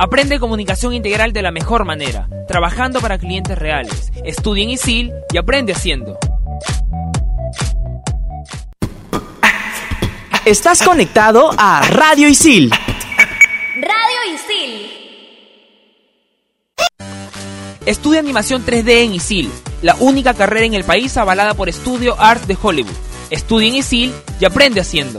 [0.00, 4.12] Aprende comunicación integral de la mejor manera, trabajando para clientes reales.
[4.24, 6.16] Estudia en ISIL y aprende haciendo.
[10.44, 12.70] Estás conectado a Radio Isil.
[12.70, 14.90] Radio Isil.
[17.84, 19.50] Estudia animación 3D en ISIL,
[19.82, 22.94] la única carrera en el país avalada por Studio Arts de Hollywood.
[23.30, 25.18] Estudia en ISIL y aprende haciendo.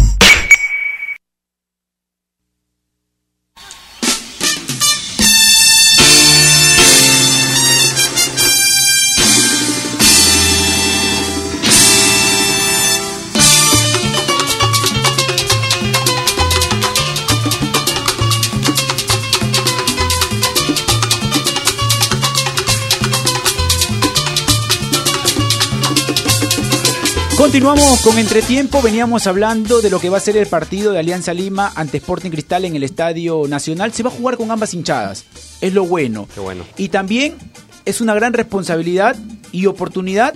[27.51, 31.33] Continuamos con entretiempo, veníamos hablando de lo que va a ser el partido de Alianza
[31.33, 33.91] Lima ante Sporting Cristal en el Estadio Nacional.
[33.91, 35.25] Se va a jugar con ambas hinchadas,
[35.59, 36.29] es lo bueno.
[36.33, 36.63] Qué bueno.
[36.77, 37.35] Y también
[37.83, 39.17] es una gran responsabilidad
[39.51, 40.33] y oportunidad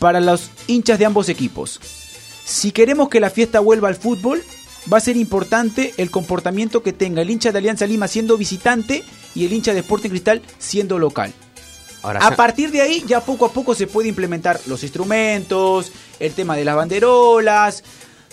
[0.00, 1.78] para los hinchas de ambos equipos.
[2.44, 4.42] Si queremos que la fiesta vuelva al fútbol,
[4.92, 9.04] va a ser importante el comportamiento que tenga el hincha de Alianza Lima siendo visitante
[9.36, 11.32] y el hincha de Sporting Cristal siendo local.
[12.02, 16.32] Ahora, A partir de ahí ya poco a poco se puede implementar los instrumentos, el
[16.32, 17.84] tema de las banderolas,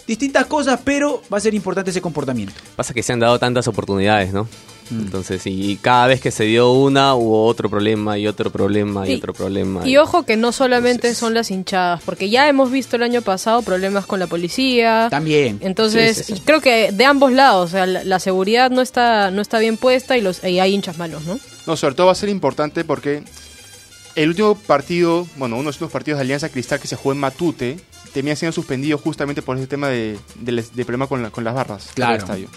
[0.07, 2.53] distintas cosas, pero va a ser importante ese comportamiento.
[2.75, 4.47] pasa que se han dado tantas oportunidades, ¿no?
[4.89, 5.01] Mm.
[5.01, 9.13] Entonces, y cada vez que se dio una, hubo otro problema y otro problema y
[9.17, 9.87] otro problema.
[9.87, 13.61] Y ojo que no solamente son las hinchadas, porque ya hemos visto el año pasado
[13.61, 15.07] problemas con la policía.
[15.11, 15.59] También.
[15.61, 16.41] Entonces, Sí, sí, sí.
[16.43, 19.77] creo que de ambos lados, o sea, la, la seguridad no está no está bien
[19.77, 21.39] puesta y los y hay hinchas malos, ¿no?
[21.67, 23.21] No, sobre todo va a ser importante porque
[24.15, 27.13] el último partido, bueno, uno de los últimos partidos de Alianza Cristal que se jugó
[27.13, 27.77] en Matute,
[28.13, 31.89] termina siendo suspendido justamente por ese tema de, de, problema con, la- con las barras
[31.93, 32.13] Claro.
[32.13, 32.49] del estadio.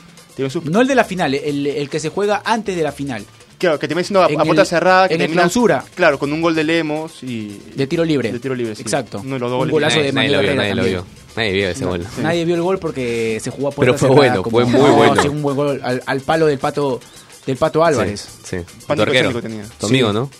[0.65, 3.25] No el de la final, el, el que se juega antes de la final,
[3.59, 5.07] Claro, que termina siendo a, a puerta el- cerrada.
[5.07, 5.85] Que en termina- clausura.
[5.95, 7.61] Claro, con un gol de Lemos y...
[7.77, 8.33] de tiro libre.
[8.33, 8.83] De tiro libre, sí.
[8.83, 9.21] Exacto.
[9.23, 11.07] Uno de los dos Un golazo nadie, de Manuel nadie lo vio.
[11.37, 12.03] Nadie vio ese gol.
[12.03, 12.23] Sí.
[12.23, 14.89] Nadie vio el gol porque se jugó a puerta Pero fue cerrada, bueno, fue muy
[14.91, 15.23] No, bueno.
[15.23, 16.99] sí, un buen gol al, al palo del pato
[17.47, 18.27] del pato Álvarez.
[18.43, 18.65] Sí, sí.
[18.87, 19.65] Pánico tenía.
[19.79, 20.15] Tu amigo, Sí.
[20.15, 20.31] ¿no?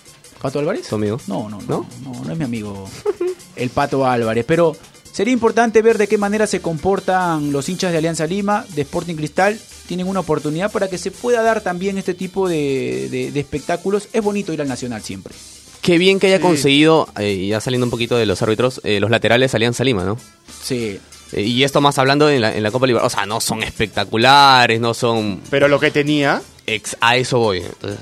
[0.43, 0.87] ¿Pato Álvarez?
[0.87, 1.19] ¿Tu amigo?
[1.25, 1.87] No, no, no, ¿No?
[2.13, 2.87] no, no, es mi amigo
[3.55, 4.75] el Pato Álvarez, pero
[5.11, 9.15] sería importante ver de qué manera se comportan los hinchas de Alianza Lima, de Sporting
[9.15, 13.39] Cristal, tienen una oportunidad para que se pueda dar también este tipo de, de- de
[13.39, 14.07] espectáculos.
[14.13, 15.33] Es bonito ir al Nacional siempre.
[15.81, 16.41] Qué bien que haya Sí.
[16.43, 20.17] conseguido, eh, ya saliendo un poquito de los árbitros, eh, los laterales Alianza Lima, ¿no?
[20.63, 20.99] Sí,
[21.33, 23.13] Eh, y esto más hablando en la, en la Copa Libertadores.
[23.13, 25.41] O sea, no son espectaculares, no son...
[25.49, 27.57] Pero lo que tenía, Ex, a eso voy.
[27.59, 27.99] Entonces,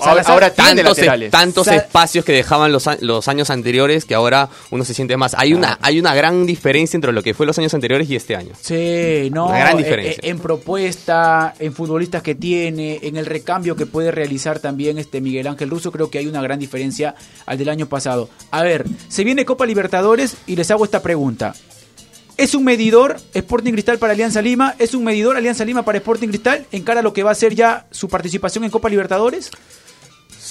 [0.00, 1.30] ahora, Salazar- ahora tantos, laterales.
[1.30, 2.86] tantos Sa- espacios que dejaban los,
[3.28, 5.34] años anteriores que ahora uno se siente más.
[5.34, 8.36] Hay una, hay una gran diferencia entre lo que fue los años anteriores y este
[8.36, 8.52] año.
[8.60, 9.46] Sí, no.
[9.48, 10.20] Una gran eh, diferencia.
[10.22, 15.20] eh, En, propuesta, en futbolistas que tiene, en el recambio que puede realizar también este
[15.20, 17.14] Miguel Ángel Russo, creo que hay una gran diferencia
[17.46, 18.28] al del año pasado.
[18.50, 21.54] A ver, se viene Copa Libertadores y les hago esta pregunta.
[22.36, 24.76] ¿Es un medidor Sporting Cristal para Alianza Lima?
[24.78, 27.34] ¿Es un medidor Alianza Lima para Sporting Cristal en cara a lo que va a
[27.34, 29.50] ser ya su participación en Copa Libertadores?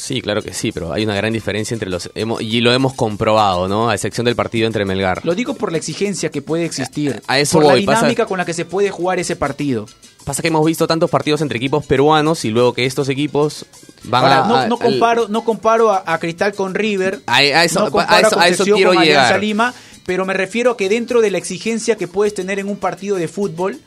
[0.08, 2.10] Sí, claro que sí, pero hay una gran diferencia entre los...
[2.16, 3.90] hemos- y lo hemos comprobado, ¿no?
[3.90, 5.26] A excepción del partido entre Melgar.
[5.26, 8.26] Lo digo por la exigencia que puede existir, A eso por voy, la pasa- dinámica
[8.26, 9.86] con la que se puede jugar ese partido.
[10.24, 13.66] Pasa que hemos visto tantos partidos entre equipos peruanos y luego que estos equipos
[14.04, 14.48] van Ahora, a...
[14.48, 17.90] no, a- no al- comparo, no comparo a, a Cristal con River, A- a eso-
[17.90, 19.42] no a eso- a eso quiero con llegar.
[19.42, 19.74] Lima,
[20.06, 23.18] pero me refiero a que dentro de la exigencia que puedes tener en un partido
[23.18, 23.78] de fútbol,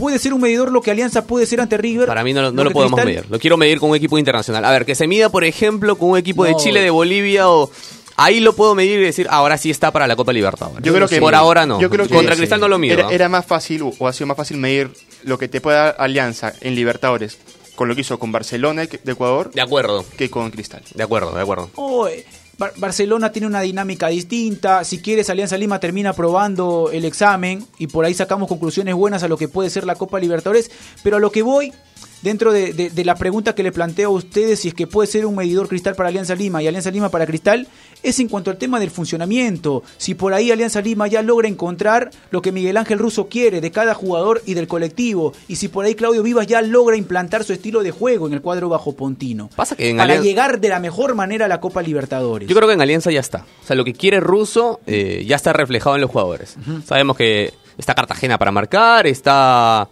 [0.00, 2.08] puede ser un medidor lo que Alianza puede ser ante River.
[2.08, 3.30] Para mí no, lo- no lo podemos Cristal- medir.
[3.30, 4.64] Lo quiero medir con un equipo internacional.
[4.64, 6.56] A ver, que se mida, por ejemplo, con un equipo de.
[6.56, 7.70] Chile, de Bolivia o...
[8.16, 10.82] Ahí lo puedo medir y decir, ahora sí está para la Copa Libertadores.
[10.82, 11.80] Yo creo que Por ahora no.
[11.80, 13.08] Yo creo que Contra Cristal no lo mido.
[13.10, 14.90] Era, más fácil o ha sido más fácil medir
[15.22, 17.38] lo que te puede dar Alianza en Libertadores
[17.76, 20.82] con lo que hizo con Barcelona de Ecuador De acuerdo, que con Cristal.
[20.94, 21.70] de acuerdo, de acuerdo.
[21.76, 22.26] Oh, eh,
[22.60, 24.84] Bar- Barcelona tiene una dinámica distinta.
[24.84, 29.28] Si quieres, Alianza Lima termina probando el examen y por ahí sacamos conclusiones buenas a
[29.28, 30.70] lo que puede ser la Copa Libertadores.
[31.02, 31.72] Pero a lo que voy,
[32.22, 35.06] dentro de, de- de la pregunta que le planteo a ustedes, si es que puede
[35.06, 37.66] ser un medidor cristal para Alianza Lima y Alianza Lima para Cristal,
[38.02, 39.82] es en cuanto al tema del funcionamiento.
[39.98, 43.70] Si por ahí Alianza Lima ya logra encontrar lo que Miguel Ángel Russo quiere de
[43.70, 45.32] cada jugador y del colectivo.
[45.48, 48.40] Y si por ahí Claudio Vivas ya logra implantar su estilo de juego en el
[48.40, 49.50] cuadro bajo Pontino.
[49.54, 52.48] Pasa que en para Alianza- llegar de la mejor manera a la Copa Libertadores.
[52.48, 53.44] Yo creo que en Alianza ya está.
[53.62, 56.56] O sea, lo que quiere Russo eh, ya está reflejado en los jugadores.
[56.86, 59.88] Sabemos que está Cartagena para marcar, está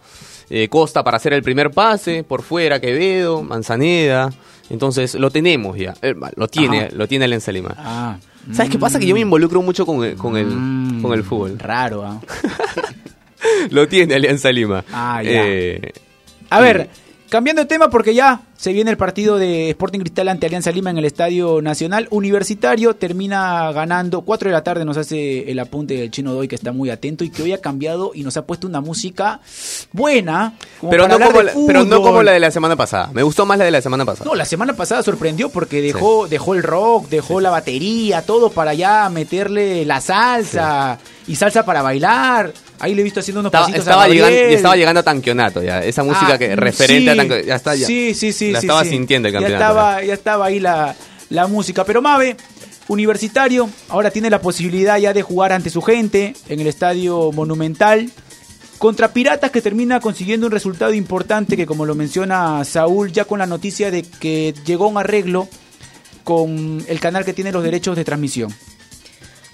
[0.49, 4.31] eh, Costa para hacer el primer pase, por fuera Quevedo, Manzaneda.
[4.69, 5.93] Entonces lo tenemos ya.
[6.01, 6.89] Eh, lo tiene, Ajá.
[6.95, 7.73] lo tiene Alianza Lima.
[7.77, 8.17] Ah,
[8.53, 8.99] ¿Sabes qué pasa?
[8.99, 11.57] Que yo me involucro mucho con el, con el, mm, con el fútbol.
[11.59, 12.19] Raro, ¿ah?
[13.69, 14.83] Lo tiene Alianza Lima.
[14.91, 15.29] Ah, ya.
[15.31, 15.91] Eh,
[16.49, 16.89] A ver,
[17.29, 20.89] cambiando de tema porque ya se viene el partido de Sporting Cristal ante Alianza Lima
[20.89, 22.07] en el Estadio Nacional.
[22.11, 24.21] Universitario termina ganando.
[24.21, 27.23] 4 de la tarde nos hace el apunte del Chino Doy que está muy atento
[27.23, 29.39] y que hoy ha cambiado y nos ha puesto una música
[29.93, 30.55] buena.
[30.89, 33.11] pero, no como la, pero no como la de la semana pasada.
[33.13, 34.29] Me gustó más la de la semana pasada.
[34.29, 38.73] No, la semana pasada sorprendió porque dejó, dejó el rock, dejó la batería, todo para
[38.73, 42.51] ya meterle la salsa y salsa para bailar.
[42.79, 45.61] Ahí le he visto haciendo unos Estaba, pasitos estaba a llegando, estaba llegando a Tanquionato
[45.63, 45.83] ya.
[45.83, 47.47] Esa música Ah, que referente sí, a Tanquionato.
[47.47, 47.87] Ya está ya.
[47.87, 48.51] Sí, sí, sí.
[48.51, 48.89] La sí, estaba sí.
[48.91, 49.65] sintiendo el ya campeonato.
[49.65, 50.95] estaba, ya estaba ahí la,
[51.29, 51.83] la música.
[51.83, 52.37] Pero Mave,
[52.87, 58.09] universitario, ahora tiene la posibilidad ya de jugar ante su gente en el estadio Monumental.
[58.77, 63.39] Contra Piratas que termina consiguiendo un resultado importante que como lo menciona Saúl ya con
[63.39, 65.49] la noticia de que llegó un arreglo
[66.23, 68.53] con el canal que tiene los derechos de transmisión.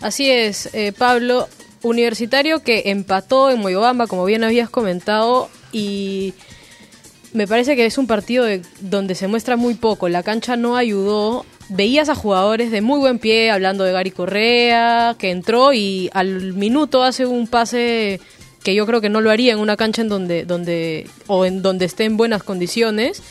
[0.02, 1.48] Así es, eh, Pablo,
[1.90, 6.34] universitario que empató en Moyobamba, como bien habías comentado, y
[7.34, 10.10] me parece que es un partido de- donde se muestra muy poco.
[10.10, 11.46] La cancha no ayudó.
[11.70, 16.54] Veías a jugadores de muy buen pie, hablando de Gary Correa, que entró y al
[16.54, 18.20] minuto hace un pase
[18.64, 21.62] que yo creo que no lo haría en una cancha en donde, donde o en
[21.62, 23.22] donde esté en buenas condiciones.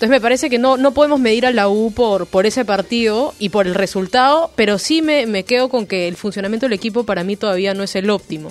[0.00, 3.34] Entonces me parece que no, no podemos medir a la U por, por ese partido
[3.38, 7.04] y por el resultado, pero sí me, me quedo con que el funcionamiento del equipo
[7.04, 8.50] para mí todavía no es el óptimo.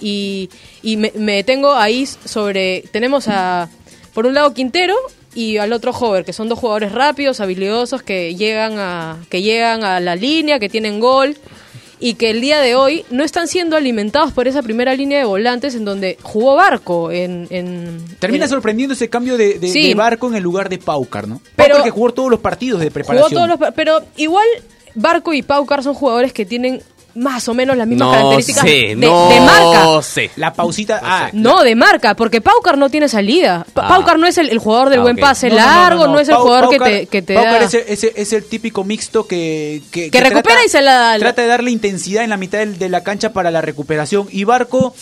[0.00, 0.50] Y,
[0.82, 3.70] y me, me detengo ahí sobre, tenemos a,
[4.14, 4.96] por un lado Quintero
[5.32, 9.84] y al otro Hover, que son dos jugadores rápidos, habilidosos, que llegan a, que llegan
[9.84, 11.36] a la línea, que tienen gol
[12.06, 15.24] y que el día de hoy no están siendo alimentados por esa primera línea de
[15.24, 17.46] volantes en donde jugó Barco en...
[17.48, 19.88] en Termina en- sorprendiendo ese cambio de, de- Sí.
[19.88, 21.40] de Barco en el lugar de Paucar, ¿no?
[21.56, 23.28] Pero- Paucar que jugó todos los partidos de preparación.
[23.30, 24.46] Jugó todos los pa- pero igual
[24.94, 26.82] Barco y Paucar son jugadores que tienen
[27.16, 30.02] más o menos las mismas No características sé, de, no de marca.
[30.02, 30.30] sé.
[30.36, 31.00] La pausita.
[31.02, 33.64] ah, No, de marca, porque Paucar no tiene salida.
[33.72, 33.88] Pa- Ah.
[33.88, 36.12] Paucar no es el, el jugador del Ah, buen pase no, no, no, largo, no,
[36.14, 37.66] no, es el Pau- jugador que te, que te Paucar da...
[37.66, 39.82] es, el, es el- es el típico mixto que.
[39.90, 42.88] Que, Que recupera y se la- Trata de darle intensidad en la mitad del- de
[42.88, 44.26] la cancha para la recuperación.
[44.30, 44.94] Y Barco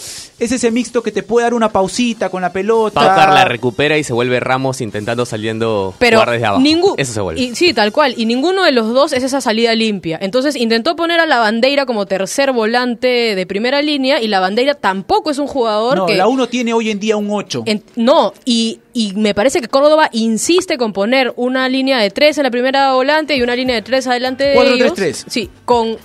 [0.44, 3.00] es ese mixto que te puede dar una pausita con la pelota.
[3.00, 6.94] Paucar la recupera y se vuelve Ramos intentando saliendo pero jugar desde abajo.
[6.98, 7.40] Eso se vuelve.
[7.40, 10.96] y, sí tal cual y ninguno de los dos es esa salida limpia entonces intentó
[10.96, 15.38] poner a la bandera como tercer volante de primera línea y la bandera tampoco es
[15.38, 17.62] un jugador No, que la 1 tiene hoy en día un 8.
[17.66, 22.38] En- no, y, y me parece que Córdoba insiste con poner una línea de tres
[22.38, 25.02] en la primera volante y una línea de tres adelante de 4-3-3.
[25.04, 25.24] ellos.
[25.28, 25.96] Sí, con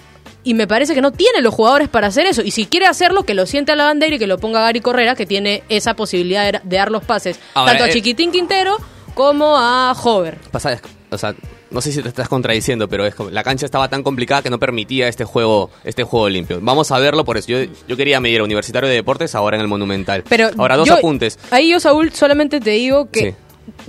[0.49, 2.41] y me parece que no tiene los jugadores para hacer eso.
[2.41, 4.79] Y si quiere hacerlo, que lo siente a la bandera y que lo ponga Gary
[4.81, 8.31] Correa, que tiene esa posibilidad de, de dar los pases Ahora, tanto a eh, Chiquitín
[8.31, 8.77] Quintero
[9.13, 10.37] como a Hover.
[10.51, 10.79] Pasa,
[11.09, 11.33] o sea,
[11.69, 14.49] no sé si te estás contradiciendo, pero es como- la cancha estaba tan complicada que
[14.49, 16.59] no permitía este juego, este juego limpio.
[16.61, 17.47] Vamos a verlo por eso.
[17.49, 17.57] Yo,
[17.87, 20.23] yo quería medir a Universitario de Deportes ahora en el Monumental.
[20.29, 21.37] Pero ahora dos yo- apuntes.
[21.51, 23.35] Ahí yo, Saúl, solamente te digo que Sí.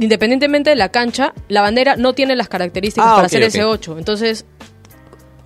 [0.02, 3.96] independientemente de la cancha, la bandera no tiene las características Ah, para hacer ese 8.
[3.98, 4.44] Entonces,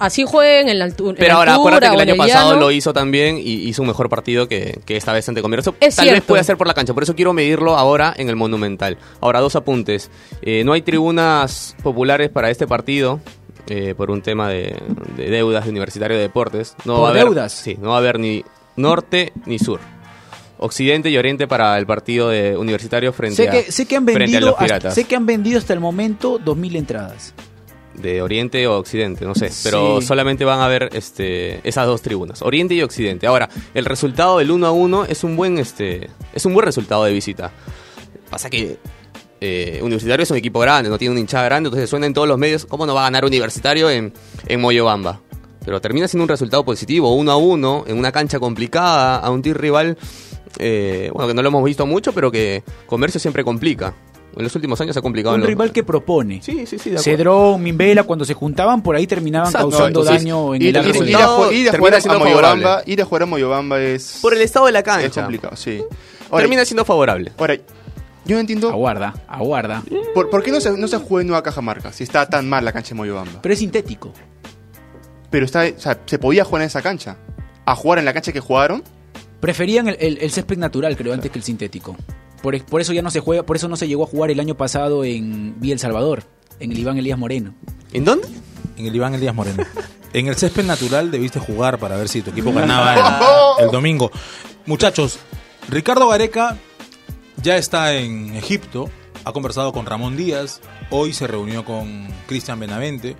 [0.05, 2.61] así jueguen en la, altu- en Pero ahora, altura acuérdate que el año pasado llano.
[2.61, 5.75] lo hizo también y hizo un mejor partido que, que esta vez ante Comercio.
[5.81, 8.37] Es Tal vez puede ser por la cancha, por eso quiero medirlo ahora en el
[8.37, 8.99] Monumental.
[9.21, 10.11] Ahora, dos apuntes.
[10.43, 13.21] Eh, no hay tribunas populares para este partido.
[13.69, 14.77] eh, por un tema de,
[15.17, 16.75] de deudas de Universitario de Deportes.
[16.85, 17.53] No ¿Por va a haber, deudas?
[17.53, 18.45] Sí, no va a haber ni
[18.77, 19.79] norte ni sur.
[20.59, 24.23] Occidente y Oriente para el partido de Universitario frente Sé a sé que han frente
[24.23, 24.95] a vendido los hasta, Piratas.
[24.95, 27.35] sé que han vendido hasta el momento 2000 entradas.
[27.95, 30.07] De Oriente o Occidente, no sé, pero Sí.
[30.07, 33.27] solamente van a ver este esas dos tribunas, Oriente y Occidente.
[33.27, 37.05] Ahora, el resultado del 1 a 1 es un buen este es un buen resultado
[37.05, 37.51] de visita.
[38.31, 38.79] Pasa que
[39.41, 42.29] eh, Universitario es un equipo grande, no tiene un hinchada grande, entonces suena en todos
[42.29, 44.13] los medios, ¿cómo no va a ganar Universitario en,
[44.47, 45.21] en Moyobamba?
[45.65, 49.43] Pero termina siendo un resultado positivo, 1 a 1, en una cancha complicada, a un
[49.43, 49.97] tir rival,
[50.59, 53.95] eh, bueno, que no lo hemos visto mucho, pero que Comercio siempre complica.
[54.35, 55.35] En los últimos años se ha complicado.
[55.35, 56.41] Un en los- rival que propone.
[56.43, 57.03] Sí, sí, sí, de acuerdo.
[57.03, 59.69] Cedrón, Mimbela, cuando se juntaban, por ahí terminaban Exacto.
[59.71, 62.49] causando No, entonces, daño en ir, el ir- ir a, ir jugar a siendo Moyobamba,
[62.63, 62.93] favorable.
[62.93, 65.07] ir a jugar a Moyobamba es, Por el estado de la cancha.
[65.07, 65.83] es complicado, sí.
[66.31, 67.33] Ahora, Termina siendo favorable.
[67.37, 67.57] ahora,
[68.25, 69.83] yo no entiendo Aguarda, aguarda.
[70.15, 72.65] por, por qué no se, no se juega en Nueva Cajamarca si está tan mal
[72.65, 73.43] la cancha de Moyobamba.
[73.43, 74.13] Pero es sintético.
[75.31, 77.17] Pero está, o sea, se podía jugar en esa cancha.
[77.67, 78.83] A jugar en la cancha que jugaron,
[79.41, 81.97] Preferían el, el- el césped natural, creo, antes que el sintético.
[82.43, 84.41] Por, por eso ya no se juega, por eso no se llegó a jugar el
[84.41, 86.25] año pasado en Villa El Salvador,
[86.61, 87.55] en el Iván Elías Moreno.
[87.93, 88.29] ¿En dónde?
[88.77, 89.65] En el Iván Elías Moreno.
[90.15, 94.11] En el césped natural debiste jugar para ver si tu equipo ganaba el, el domingo.
[94.67, 95.19] Muchachos,
[95.71, 96.59] Ricardo Gareca
[97.43, 98.91] ya está en Egipto,
[99.25, 103.17] ha conversado con Ramón Díaz, hoy se reunió con Cristian Benavente,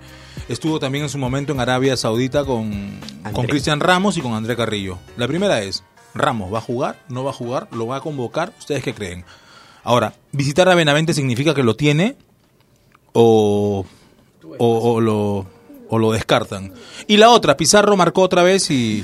[0.49, 2.99] estuvo también en su momento en Arabia Saudita con.
[3.47, 4.99] Cristian Ramos y con André Carrillo.
[5.17, 5.83] La primera es,
[6.15, 6.99] ¿Ramos va a jugar?
[7.09, 7.67] ¿No va a jugar?
[7.71, 8.53] ¿Lo va a convocar?
[8.59, 9.25] ¿Ustedes qué creen?
[9.83, 12.15] Ahora, ¿visitar a Benavente significa que lo tiene
[13.13, 13.85] o,
[14.57, 15.45] o, lo,
[15.89, 16.73] o lo descartan?
[17.07, 19.03] Y la otra, Pizarro marcó otra vez y...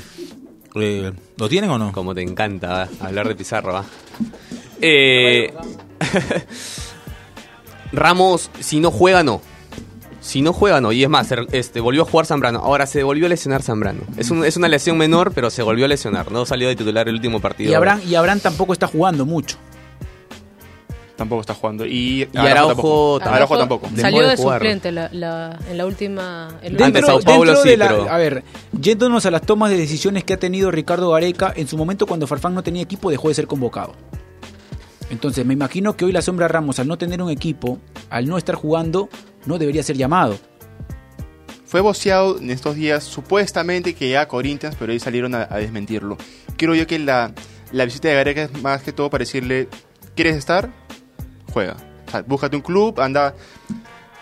[0.76, 1.92] eh, ¿Lo tienen o no?
[1.92, 3.84] Como te encanta hablar de Pizarro.
[4.80, 5.52] Eh,
[7.92, 9.42] Ramos, si no juega, no.
[10.30, 10.92] Si no juega, no.
[10.92, 12.60] Y es más, este, volvió a jugar Zambrano.
[12.60, 14.02] Ahora se volvió a lesionar Zambrano.
[14.16, 16.30] Es, un- es una lesión menor, pero se volvió a lesionar.
[16.30, 17.68] No salió de titular el último partido.
[17.72, 19.56] Y Abraham, y Abraham tampoco está jugando mucho.
[21.16, 21.84] tampoco está jugando.
[21.84, 22.68] Y, Y Araujo
[23.18, 23.20] tampoco.
[23.28, 23.88] Araujo tampoco.
[23.96, 24.58] Salió de de jugar.
[24.60, 26.48] suplente la, la- en la última.
[26.62, 28.44] el Ante último- Sao Paulo dentro sí, de la- pero- A ver,
[28.80, 32.26] yéndonos a las tomas de decisiones que ha tenido Ricardo Gareca, en su momento cuando
[32.26, 33.92] Farfán no tenía equipo dejó de ser convocado.
[35.10, 37.78] Entonces me imagino que hoy la sombra Ramos, al no tener un equipo,
[38.10, 39.08] al no estar jugando,
[39.46, 40.38] no debería ser llamado.
[41.64, 45.58] Fue voceado en estos días supuestamente que ya a Corinthians, pero ahí salieron a, a
[45.58, 46.16] desmentirlo.
[46.56, 47.32] Creo yo que la,
[47.72, 49.68] la visita de Gareca es más que todo para decirle,
[50.16, 50.70] ¿quieres estar?
[51.52, 51.76] Juega.
[52.08, 53.34] O sea, búscate un club, anda,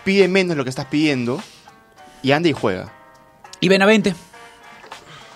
[0.05, 1.41] pide menos lo que estás pidiendo
[2.23, 2.93] y anda y juega.
[3.61, 4.15] Y Benavente.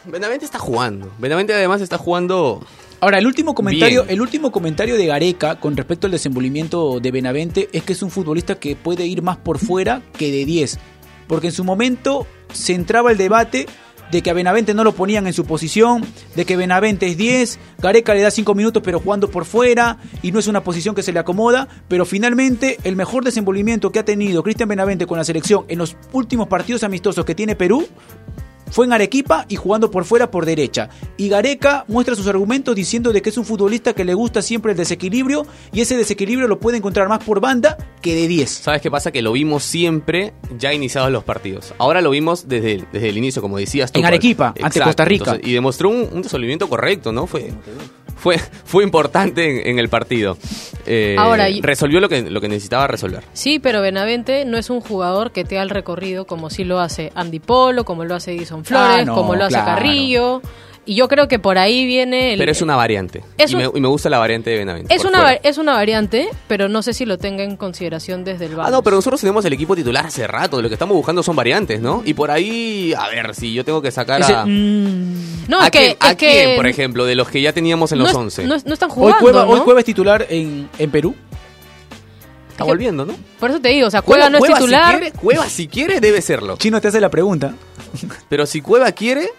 [0.04, 1.10] Benavente está jugando.
[1.18, 2.64] Benavente además está jugando...
[3.02, 4.14] Ahora, el último comentario, Bien.
[4.14, 8.12] el último comentario de Gareca con respecto al desenvolvimiento de Benavente es que es un
[8.12, 10.78] futbolista que puede ir más por fuera que de 10.
[11.26, 13.66] Porque en su momento se entraba el debate
[14.12, 16.04] de que a Benavente no lo ponían en su posición,
[16.36, 20.30] de que Benavente es 10, Gareca le da 5 minutos pero jugando por fuera y
[20.30, 24.04] no es una posición que se le acomoda, pero finalmente el mejor desenvolvimiento que ha
[24.04, 27.84] tenido Cristian Benavente con la selección en los últimos partidos amistosos que tiene Perú
[28.72, 30.88] fue en Arequipa y jugando por fuera por derecha.
[31.18, 34.72] Y Gareca muestra sus argumentos diciendo de que es un futbolista que le gusta siempre
[34.72, 38.50] el desequilibrio y ese desequilibrio lo puede encontrar más por banda que de 10.
[38.50, 39.12] ¿Sabes qué pasa?
[39.12, 41.74] Que lo vimos siempre ya iniciados los partidos.
[41.76, 44.00] Ahora lo vimos desde el, desde el inicio, como decías tú.
[44.00, 44.06] En.
[44.06, 45.38] Arequipa, ante Costa Rica.
[45.42, 47.26] y demostró un, un resolvimiento correcto, ¿no?
[47.26, 47.52] Fue,
[48.16, 50.38] fue, fue importante en, en el partido.
[50.86, 53.22] Eh, Ahora, resolvió lo que, lo que necesitaba resolver.
[53.32, 56.80] Sí, pero Benavente no es un jugador que te da el recorrido como sí lo
[56.80, 59.66] hace Andy Polo, como lo hace Edison Flores, Ah, no, como lo hace claro.
[59.76, 60.42] Carrillo.
[60.84, 62.38] Y yo creo que por ahí viene el.
[62.40, 63.22] Pero es una variante.
[63.38, 64.92] Es y, un- me, y me gusta la variante de Benavente.
[64.92, 65.40] es una, fuera.
[65.44, 68.70] es una variante, pero no sé si lo tenga en consideración desde el Ah, banco.
[68.72, 70.60] no, pero nosotros tenemos el equipo titular hace rato.
[70.60, 72.02] Lo que estamos buscando son variantes, ¿no?
[72.04, 74.44] Y por ahí, a ver, si yo tengo que sacar Ese- a...
[74.44, 77.40] mm, No, ¿A es que, quién, a es que quién, por ejemplo, de los que
[77.40, 78.44] ya teníamos en no los es- 11?
[78.46, 79.18] No, es- no están hoy, jugando.
[79.20, 79.60] Cueva, hoy.
[79.60, 81.14] Cueva es titular en, en Perú.
[82.50, 83.14] Está volviendo, ¿no?
[83.40, 84.92] Por eso te digo, o sea, Cueva no es Cueva, titular.
[84.94, 86.56] Si quiere, Cueva, si quiere, debe serlo.
[86.56, 87.54] Chino te hace la pregunta.
[88.28, 89.30] Pero si Cueva quiere,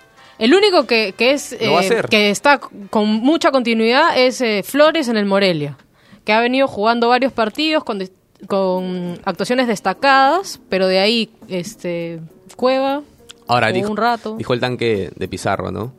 [0.44, 5.16] El único que, que es eh, que está con mucha continuidad es eh, Flores en
[5.16, 5.78] el Morelia,
[6.26, 8.04] que ha venido jugando varios partidos, cuando
[8.48, 12.20] con actuaciones destacadas, pero de ahí, este,
[12.58, 13.04] Cueva,
[13.48, 14.36] Ahora, dijo, un rato.
[14.36, 15.94] dijo el tanque de Pizarro, ¿no?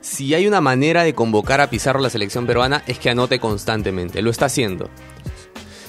[0.00, 3.40] Si hay una manera de convocar a Pizarro a la selección peruana es que anote
[3.40, 4.22] constantemente.
[4.22, 4.88] Lo está haciendo.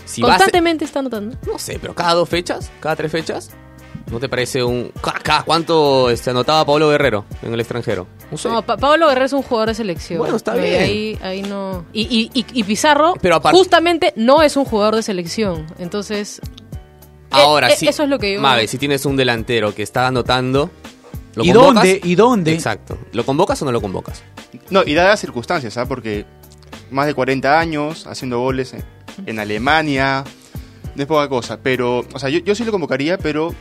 [0.05, 1.38] Si a Constantemente está anotando.
[1.45, 3.51] no sé, pero cada dos fechas, cada tres fechas,
[4.12, 4.91] ¿no te parece un...
[5.02, 8.08] ca- ca- ¿Cuánto este, anotaba Pablo Guerrero en el extranjero?
[8.32, 8.50] No sé.
[8.50, 10.20] No, Pa- Pablo Guerrero es un jugador de selección.
[10.20, 10.82] Bueno, está y bien.
[10.84, 11.86] Ahí, ahí no.
[11.93, 15.66] Y, y, y, y Pizarro, Pero justamente, no es un jugador de selección.
[15.80, 16.41] Entonces,
[17.32, 17.88] Ahora eh, sí.
[17.88, 20.70] eso es lo que yo- Mabe, si tienes un delantero que está anotando...
[21.36, 21.74] ¿lo ¿Y convocas?
[21.76, 22.02] dónde?
[22.04, 22.54] ¿Y dónde?
[22.54, 22.97] Exacto.
[23.14, 24.24] ¿Lo convocas o no lo convocas?
[24.72, 25.86] No, y dadas las circunstancias, ¿ah?
[25.86, 26.26] Porque
[26.89, 28.84] más de 40 años haciendo goles en,
[29.28, 30.24] en Alemania,
[30.95, 31.60] no es poca cosa.
[31.62, 33.54] Pero, o sea, yo, yo sí lo convocaría, pero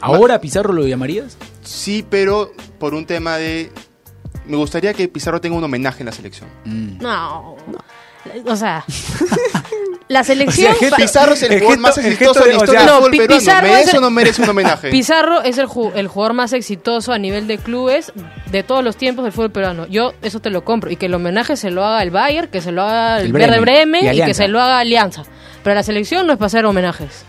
[0.00, 1.36] ¿Ahora Pizarro lo llamarías?
[1.62, 3.70] sí, pero por un tema de...
[4.46, 6.48] Me gustaría que Pizarro tenga un homenaje en la selección.
[7.00, 7.56] no.
[8.44, 8.84] O sea,
[10.08, 10.72] la selección.
[10.72, 12.64] O sea, pa- Pizarro es el, el jugador gesto- más exitoso de de- la o
[12.64, 13.62] historia sea- del No, fútbol peruano.
[13.62, 14.90] ¿Merece el- o no merece un homenaje?
[14.90, 18.12] Pizarro es el, ju- el jugador más exitoso a nivel de clubes
[18.50, 19.86] de todos los tiempos del fútbol peruano.
[19.86, 20.90] Yo eso te lo compro.
[20.90, 23.60] Y que el homenaje se lo haga el Bayern, que se lo haga el, Bremen
[23.62, 25.22] Bremen y y, que se lo haga Alianza.
[25.62, 27.24] Pero la selección no es para hacer homenajes.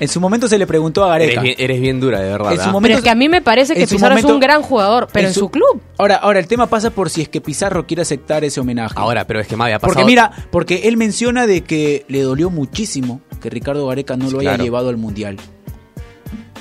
[0.00, 1.42] En su momento se le preguntó a Eres Gareca.
[1.42, 2.52] bien, eres bien dura, de verdad.
[2.52, 2.72] En su ¿ah?
[2.72, 5.28] momento- Pero es que a mí me parece que Pizarro es un gran jugador, pero
[5.28, 5.80] en, su, club.
[5.98, 8.94] Ahora, ahora el tema pasa por si es que Pizarro quiere aceptar ese homenaje.
[8.96, 9.94] Ahora, pero es que Mabe ha pasado...
[9.94, 14.32] porque mira, porque él menciona de que le dolió muchísimo que Ricardo Gareca no Sí,
[14.32, 14.64] lo haya claro.
[14.64, 15.36] llevado al mundial.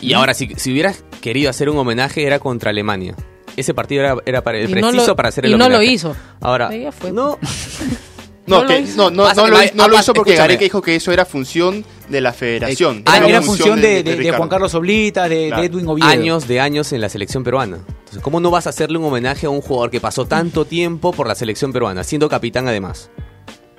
[0.01, 3.15] Y ahora, si, si hubieras querido hacer un homenaje, era contra Alemania.
[3.57, 5.65] Ese partido era, era para el Y no preciso lo- para hacer y el no
[5.65, 5.85] homenaje.
[5.85, 6.15] lo hizo.
[6.39, 7.11] Ahora, Ahí ya fue.
[7.11, 7.37] no,
[8.49, 8.97] No, No que- lo hizo.
[8.97, 10.47] no, no, Pasa no que lo, no lo ah, hizo porque escúchame.
[10.47, 13.03] Gareca dijo que eso era función de la federación.
[13.05, 13.29] Era, Años.
[13.29, 14.37] era función de, de- de Ricardo.
[14.37, 15.61] Juan Carlos Oblita, de, Claro.
[15.61, 16.09] de Edwin Oviedo.
[16.09, 17.77] años de años en la selección peruana.
[17.87, 21.11] Entonces, ¿cómo no vas a hacerle un homenaje a un jugador que pasó tanto tiempo
[21.13, 23.09] por la selección peruana, siendo capitán además?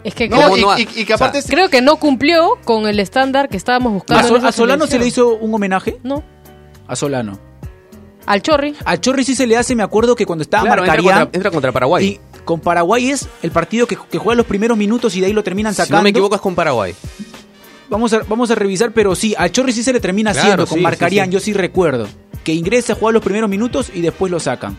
[0.05, 1.69] Es que No, creo, ¿Cómo y, no y- y que aparte o sea, es- creo
[1.69, 4.29] que no cumplió con el estándar que estábamos ¿A, buscando.
[4.29, 5.99] Sol- a Solano se le hizo un homenaje?
[6.03, 6.23] No.
[6.87, 7.39] A Solano.
[8.27, 8.75] Al Chorri.
[8.85, 11.51] A Chorri sí se le hace, me acuerdo que cuando estaba Claro, entra contra, entra
[11.51, 12.21] contra Paraguay.
[12.51, 15.45] Con Paraguay es el partido que, que juega los primeros minutos y de ahí lo
[15.45, 15.99] terminan si sacando.
[15.99, 16.97] no me equivoco, es con Paraguay.
[17.89, 20.67] Vamos a, vamos a revisar, pero sí, a Chorri sí se le termina Claro, haciendo
[20.67, 21.35] con sí, Marcarián, sí, sí.
[21.35, 22.09] yo sí recuerdo.
[22.43, 24.77] Que ingresa a jugar los primeros minutos y después lo sacan.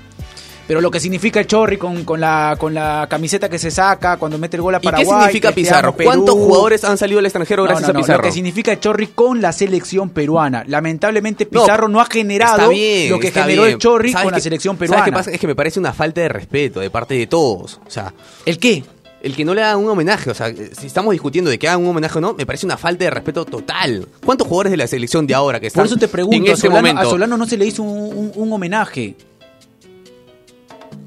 [0.71, 4.15] Pero lo que significa el Chorri con, con la, con la camiseta que se saca
[4.15, 5.05] cuando mete el gol a ¿Y Paraguay.
[5.05, 5.93] qué significa Pizarro?
[5.97, 6.07] Perú.
[6.09, 8.23] ¿Cuántos jugadores han salido al extranjero gracias no, no, a Pizarro?
[8.23, 10.63] Lo que significa el Chorri con la selección peruana.
[10.65, 13.73] Lamentablemente Pizarro no, ha generado bien, lo que generó bien.
[13.73, 15.03] el Chorri ¿Sabes con la selección ¿Sabes peruana.
[15.05, 15.31] qué pasa?
[15.31, 17.81] Es que me parece una falta de respeto de parte de todos.
[17.85, 18.13] O sea,
[18.45, 18.85] ¿El qué?
[19.23, 21.81] el que no le haga un homenaje, o sea, si estamos discutiendo de que hagan
[21.83, 24.07] un homenaje o no, me parece una falta de respeto total.
[24.25, 26.53] ¿Cuántos jugadores de la selección de ahora que están Por eso te pregunto, en a,
[26.53, 27.01] ese Solano, momento?
[27.01, 29.15] a Solano no se le hizo un, un- un homenaje.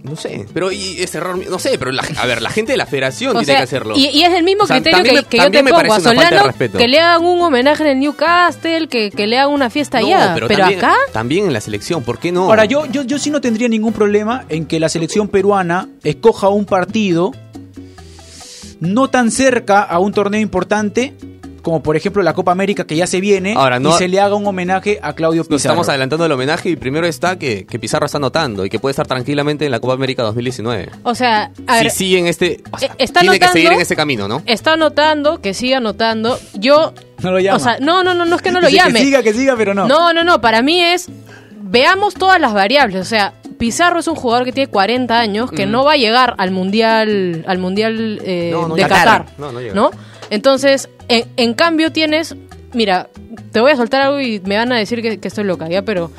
[0.04, 2.76] No sé, pero y ese error, no sé, pero la- a ver, la gente de
[2.76, 3.94] la federación O tiene sea, que hacerlo.
[3.96, 5.70] Y, y es el mismo O sea, criterio que, me- que yo te también me
[5.70, 9.38] pongo parece a Solano, que le hagan un homenaje en el Newcastle, que, que le
[9.38, 10.32] hagan una fiesta No, allá.
[10.34, 12.44] pero, Pero, también, acá, también en la selección, ¿por qué no?
[12.44, 16.50] Ahora, yo, yo, yo sí no tendría ningún problema en que la selección peruana escoja
[16.50, 17.32] un partido
[18.80, 21.14] no tan cerca a un torneo importante,
[21.64, 24.20] como por ejemplo la Copa América que ya se viene, Ahora, no- y se le
[24.20, 25.72] haga un homenaje a Claudio Nos Pizarro.
[25.72, 28.92] estamos adelantando el homenaje y primero está que, que Pizarro está anotando y que puede
[28.92, 30.90] estar tranquilamente en la Copa América 2019.
[31.02, 32.62] o sea, a ver, si sigue en este...
[32.70, 34.42] o sea, eh, está tiene que anotando- seguir en ese camino, ¿no?
[34.46, 36.38] está anotando, que siga anotando.
[36.52, 36.92] Yo,
[37.22, 37.56] No lo llama.
[37.56, 38.98] o sea, no, no, no, no es que no lo Dice llame.
[39.00, 39.88] Que siga, que siga, pero no.
[39.88, 41.08] No, no, no, para mí es,
[41.62, 45.64] veamos todas las variables, o sea, Pizarro es un jugador que tiene 40 años, que
[45.64, 48.96] no va a llegar al mundial, al mundial eh, No, no de llega.
[48.96, 49.72] Qatar, No, no llega.
[49.74, 49.90] ¿no?
[50.34, 52.34] Entonces, en, en cambio tienes,
[52.72, 53.08] mira,
[53.52, 55.82] te voy a soltar algo y me van a decir que, que estoy loca, ya,
[55.82, 56.10] pero,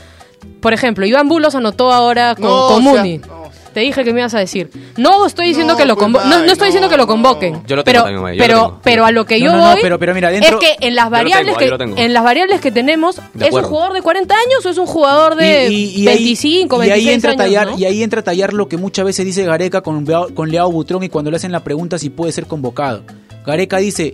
[0.61, 3.17] por ejemplo, Iván Bulos anotó ahora con, No, con o sea, Muni.
[3.19, 3.45] no.
[3.73, 4.69] Te dije que me ibas a decir.
[4.95, 7.07] No estoy diciendo No, que lo pues, convo- no, no estoy diciendo que lo no.
[7.07, 7.61] convoquen.
[7.67, 8.79] Yo lo tengo pero, también, lo pero, tengo.
[8.81, 10.95] pero a lo que yo no, no, voy pero- pero mira, dentro- es que en
[10.95, 14.65] las tengo, variables que en las variables que tenemos es un jugador de 40 años
[14.65, 17.37] o es un jugador de Y- y- y 25, ahí, y 26 ahí entra años,
[17.43, 17.77] tallar, ¿no?
[17.77, 21.03] Y ahí entra a tallar lo que muchas veces dice Gareca con, con Leao Butrón
[21.03, 23.03] y cuando le hacen la pregunta si puede ser convocado.
[23.45, 24.13] Gareca dice,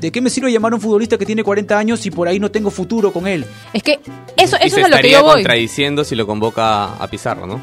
[0.00, 2.38] ¿de qué me sirve llamar a un futbolista que tiene 40 años si por ahí
[2.38, 3.44] no tengo futuro con él?
[3.72, 4.00] Es que
[4.36, 5.34] eso, y eso se es a lo que yo voy.
[5.34, 7.60] contradiciendo si lo convoca a Pizarro, ¿no?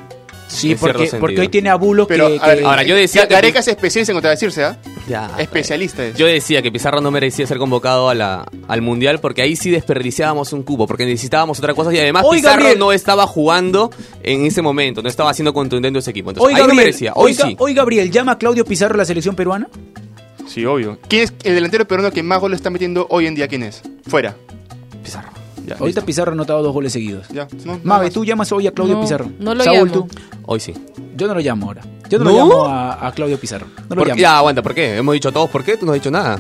[0.50, 2.40] Sí, porque, porque hoy tiene a Bulos Pero, que...
[2.42, 4.78] a ver, que- Ahora, yo decía Ga- que- Gareca es especialista en contradecirse, ¿ah?
[5.06, 5.30] Ya.
[5.38, 6.16] Especialista es.
[6.16, 9.70] Yo decía que Pizarro no merecía ser convocado a la, al Mundial porque ahí sí
[9.72, 12.80] desperdiciábamos un cubo, porque necesitábamos otra cosa y además Hoy, Pizarro Gabriel.
[12.80, 13.92] no estaba jugando
[14.24, 16.30] en ese momento, no estaba haciendo contundente ese equipo.
[16.30, 17.56] Entonces, hoy, ahí no Gabriel, merecía, hoy, Ga- sí.
[17.60, 19.68] hoy Gabriel, ¿llama a Claudio Pizarro a la selección peruana?
[20.48, 20.98] Sí, obvio.
[21.08, 23.48] ¿Quién es el delantero peruano que más goles está metiendo hoy en día?
[23.48, 23.82] ¿Quién es?
[24.08, 24.36] Fuera.
[25.04, 25.30] Pizarro.
[25.66, 26.06] Ya, Ahorita listo.
[26.06, 27.28] Pizarro ha anotado dos goles seguidos.
[27.30, 28.10] Ya, no, Mabe.
[28.10, 29.30] ¿tú llamas hoy a Claudio No, Pizarro?
[29.40, 29.92] no lo Saúl, llamo.
[29.92, 30.08] tú.
[30.46, 30.74] Hoy sí.
[31.18, 31.82] Yo no lo llamo ahora.
[32.10, 32.32] Yo no, ¿No?
[32.32, 33.68] lo llamo a, a Claudio Pizarro.
[33.90, 34.20] No lo ¿Por- llamo.
[34.22, 34.96] ya, aguanta, ¿por qué?
[34.96, 36.40] Hemos dicho todos por qué, tú no has dicho nada.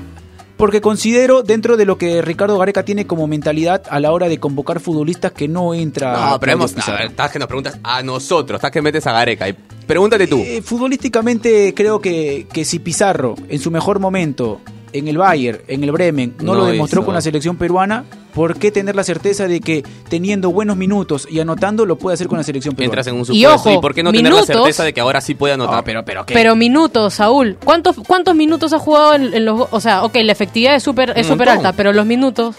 [0.55, 4.39] porque considero dentro de lo que Ricardo Gareca tiene como mentalidad a la hora de
[4.39, 6.29] convocar futbolistas que no entra.
[6.31, 6.75] No, pero hemos.
[6.87, 9.49] A ver, estás que nos preguntas a nosotros, estás que metes a Gareca.
[9.49, 9.55] Y
[9.87, 10.37] pregúntate tú.
[10.45, 14.59] Eh, futbolísticamente creo que, que si Pizarro en su mejor momento
[14.93, 17.05] en el Bayern, en el Bremen, no, No lo demostró hizo.
[17.05, 21.39] con la selección peruana, ¿por qué tener la certeza de que teniendo buenos minutos y
[21.39, 22.91] anotando lo puede hacer con la selección peruana?
[23.01, 23.69] Entras en un Y supuesto.
[23.69, 25.75] ojo, por qué no tener la certeza de que ahora sí puede anotar?
[25.79, 26.33] Ah, pero, pero, ¿qué?
[26.33, 27.57] Pero minutos, Saúl.
[27.63, 29.67] ¿Cuántos, cuántos minutos ha jugado en, en los...
[29.71, 31.49] O sea, ok, la efectividad es súper es montón.
[31.49, 32.55] alta, pero los minutos...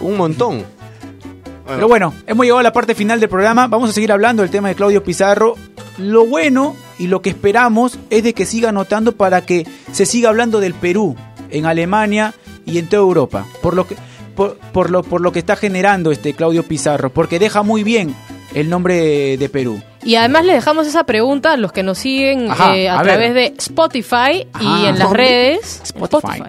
[0.00, 0.64] Un montón.
[1.66, 3.68] Pero bueno, hemos llegado a la parte final del programa.
[3.68, 5.54] Vamos a seguir hablando del tema de Claudio Pizarro.
[5.98, 10.28] Lo bueno y lo que esperamos es de que siga anotando para que se siga
[10.28, 11.16] hablando del Perú
[11.50, 12.34] en Alemania
[12.66, 13.46] y en toda Europa.
[13.62, 13.96] Por lo que,
[14.34, 17.10] por, por lo, por lo que está generando este Claudio Pizarro.
[17.10, 18.14] Porque deja muy bien
[18.54, 19.82] el nombre de Perú.
[20.02, 23.34] Y además le dejamos esa pregunta a los que nos siguen Ajá, eh, a, través
[23.34, 25.16] de Spotify y en las ¿Dónde?
[25.16, 25.80] redes.
[25.84, 26.42] Spotify.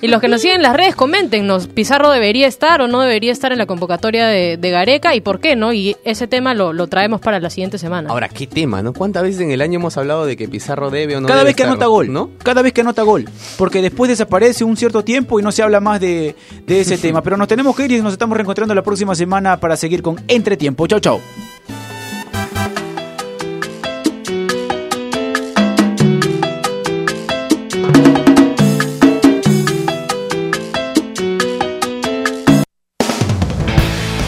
[0.00, 3.32] Y los que nos siguen en las redes, coméntenos, ¿Pizarro debería estar o no debería
[3.32, 5.72] estar en la convocatoria de, de Gareca y por qué no?
[5.72, 8.10] Y ese tema lo, lo traemos para la siguiente semana.
[8.10, 8.92] Ahora, ¿qué tema, no?
[8.92, 11.48] ¿Cuántas veces en el año hemos hablado de que Pizarro debe o no Cada debe
[11.48, 12.30] vez que estar, anota gol, ¿no?
[12.42, 13.24] Cada vez que anota gol.
[13.56, 16.34] Porque después desaparece un cierto tiempo y no se habla más de,
[16.66, 17.22] de ese tema.
[17.22, 20.16] Pero nos tenemos que ir y nos estamos reencontrando la próxima semana para seguir con
[20.28, 20.86] Entretiempo.
[20.86, 21.20] Chau, chau.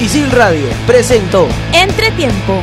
[0.09, 2.63] Isil Radio presentó Entretiempo.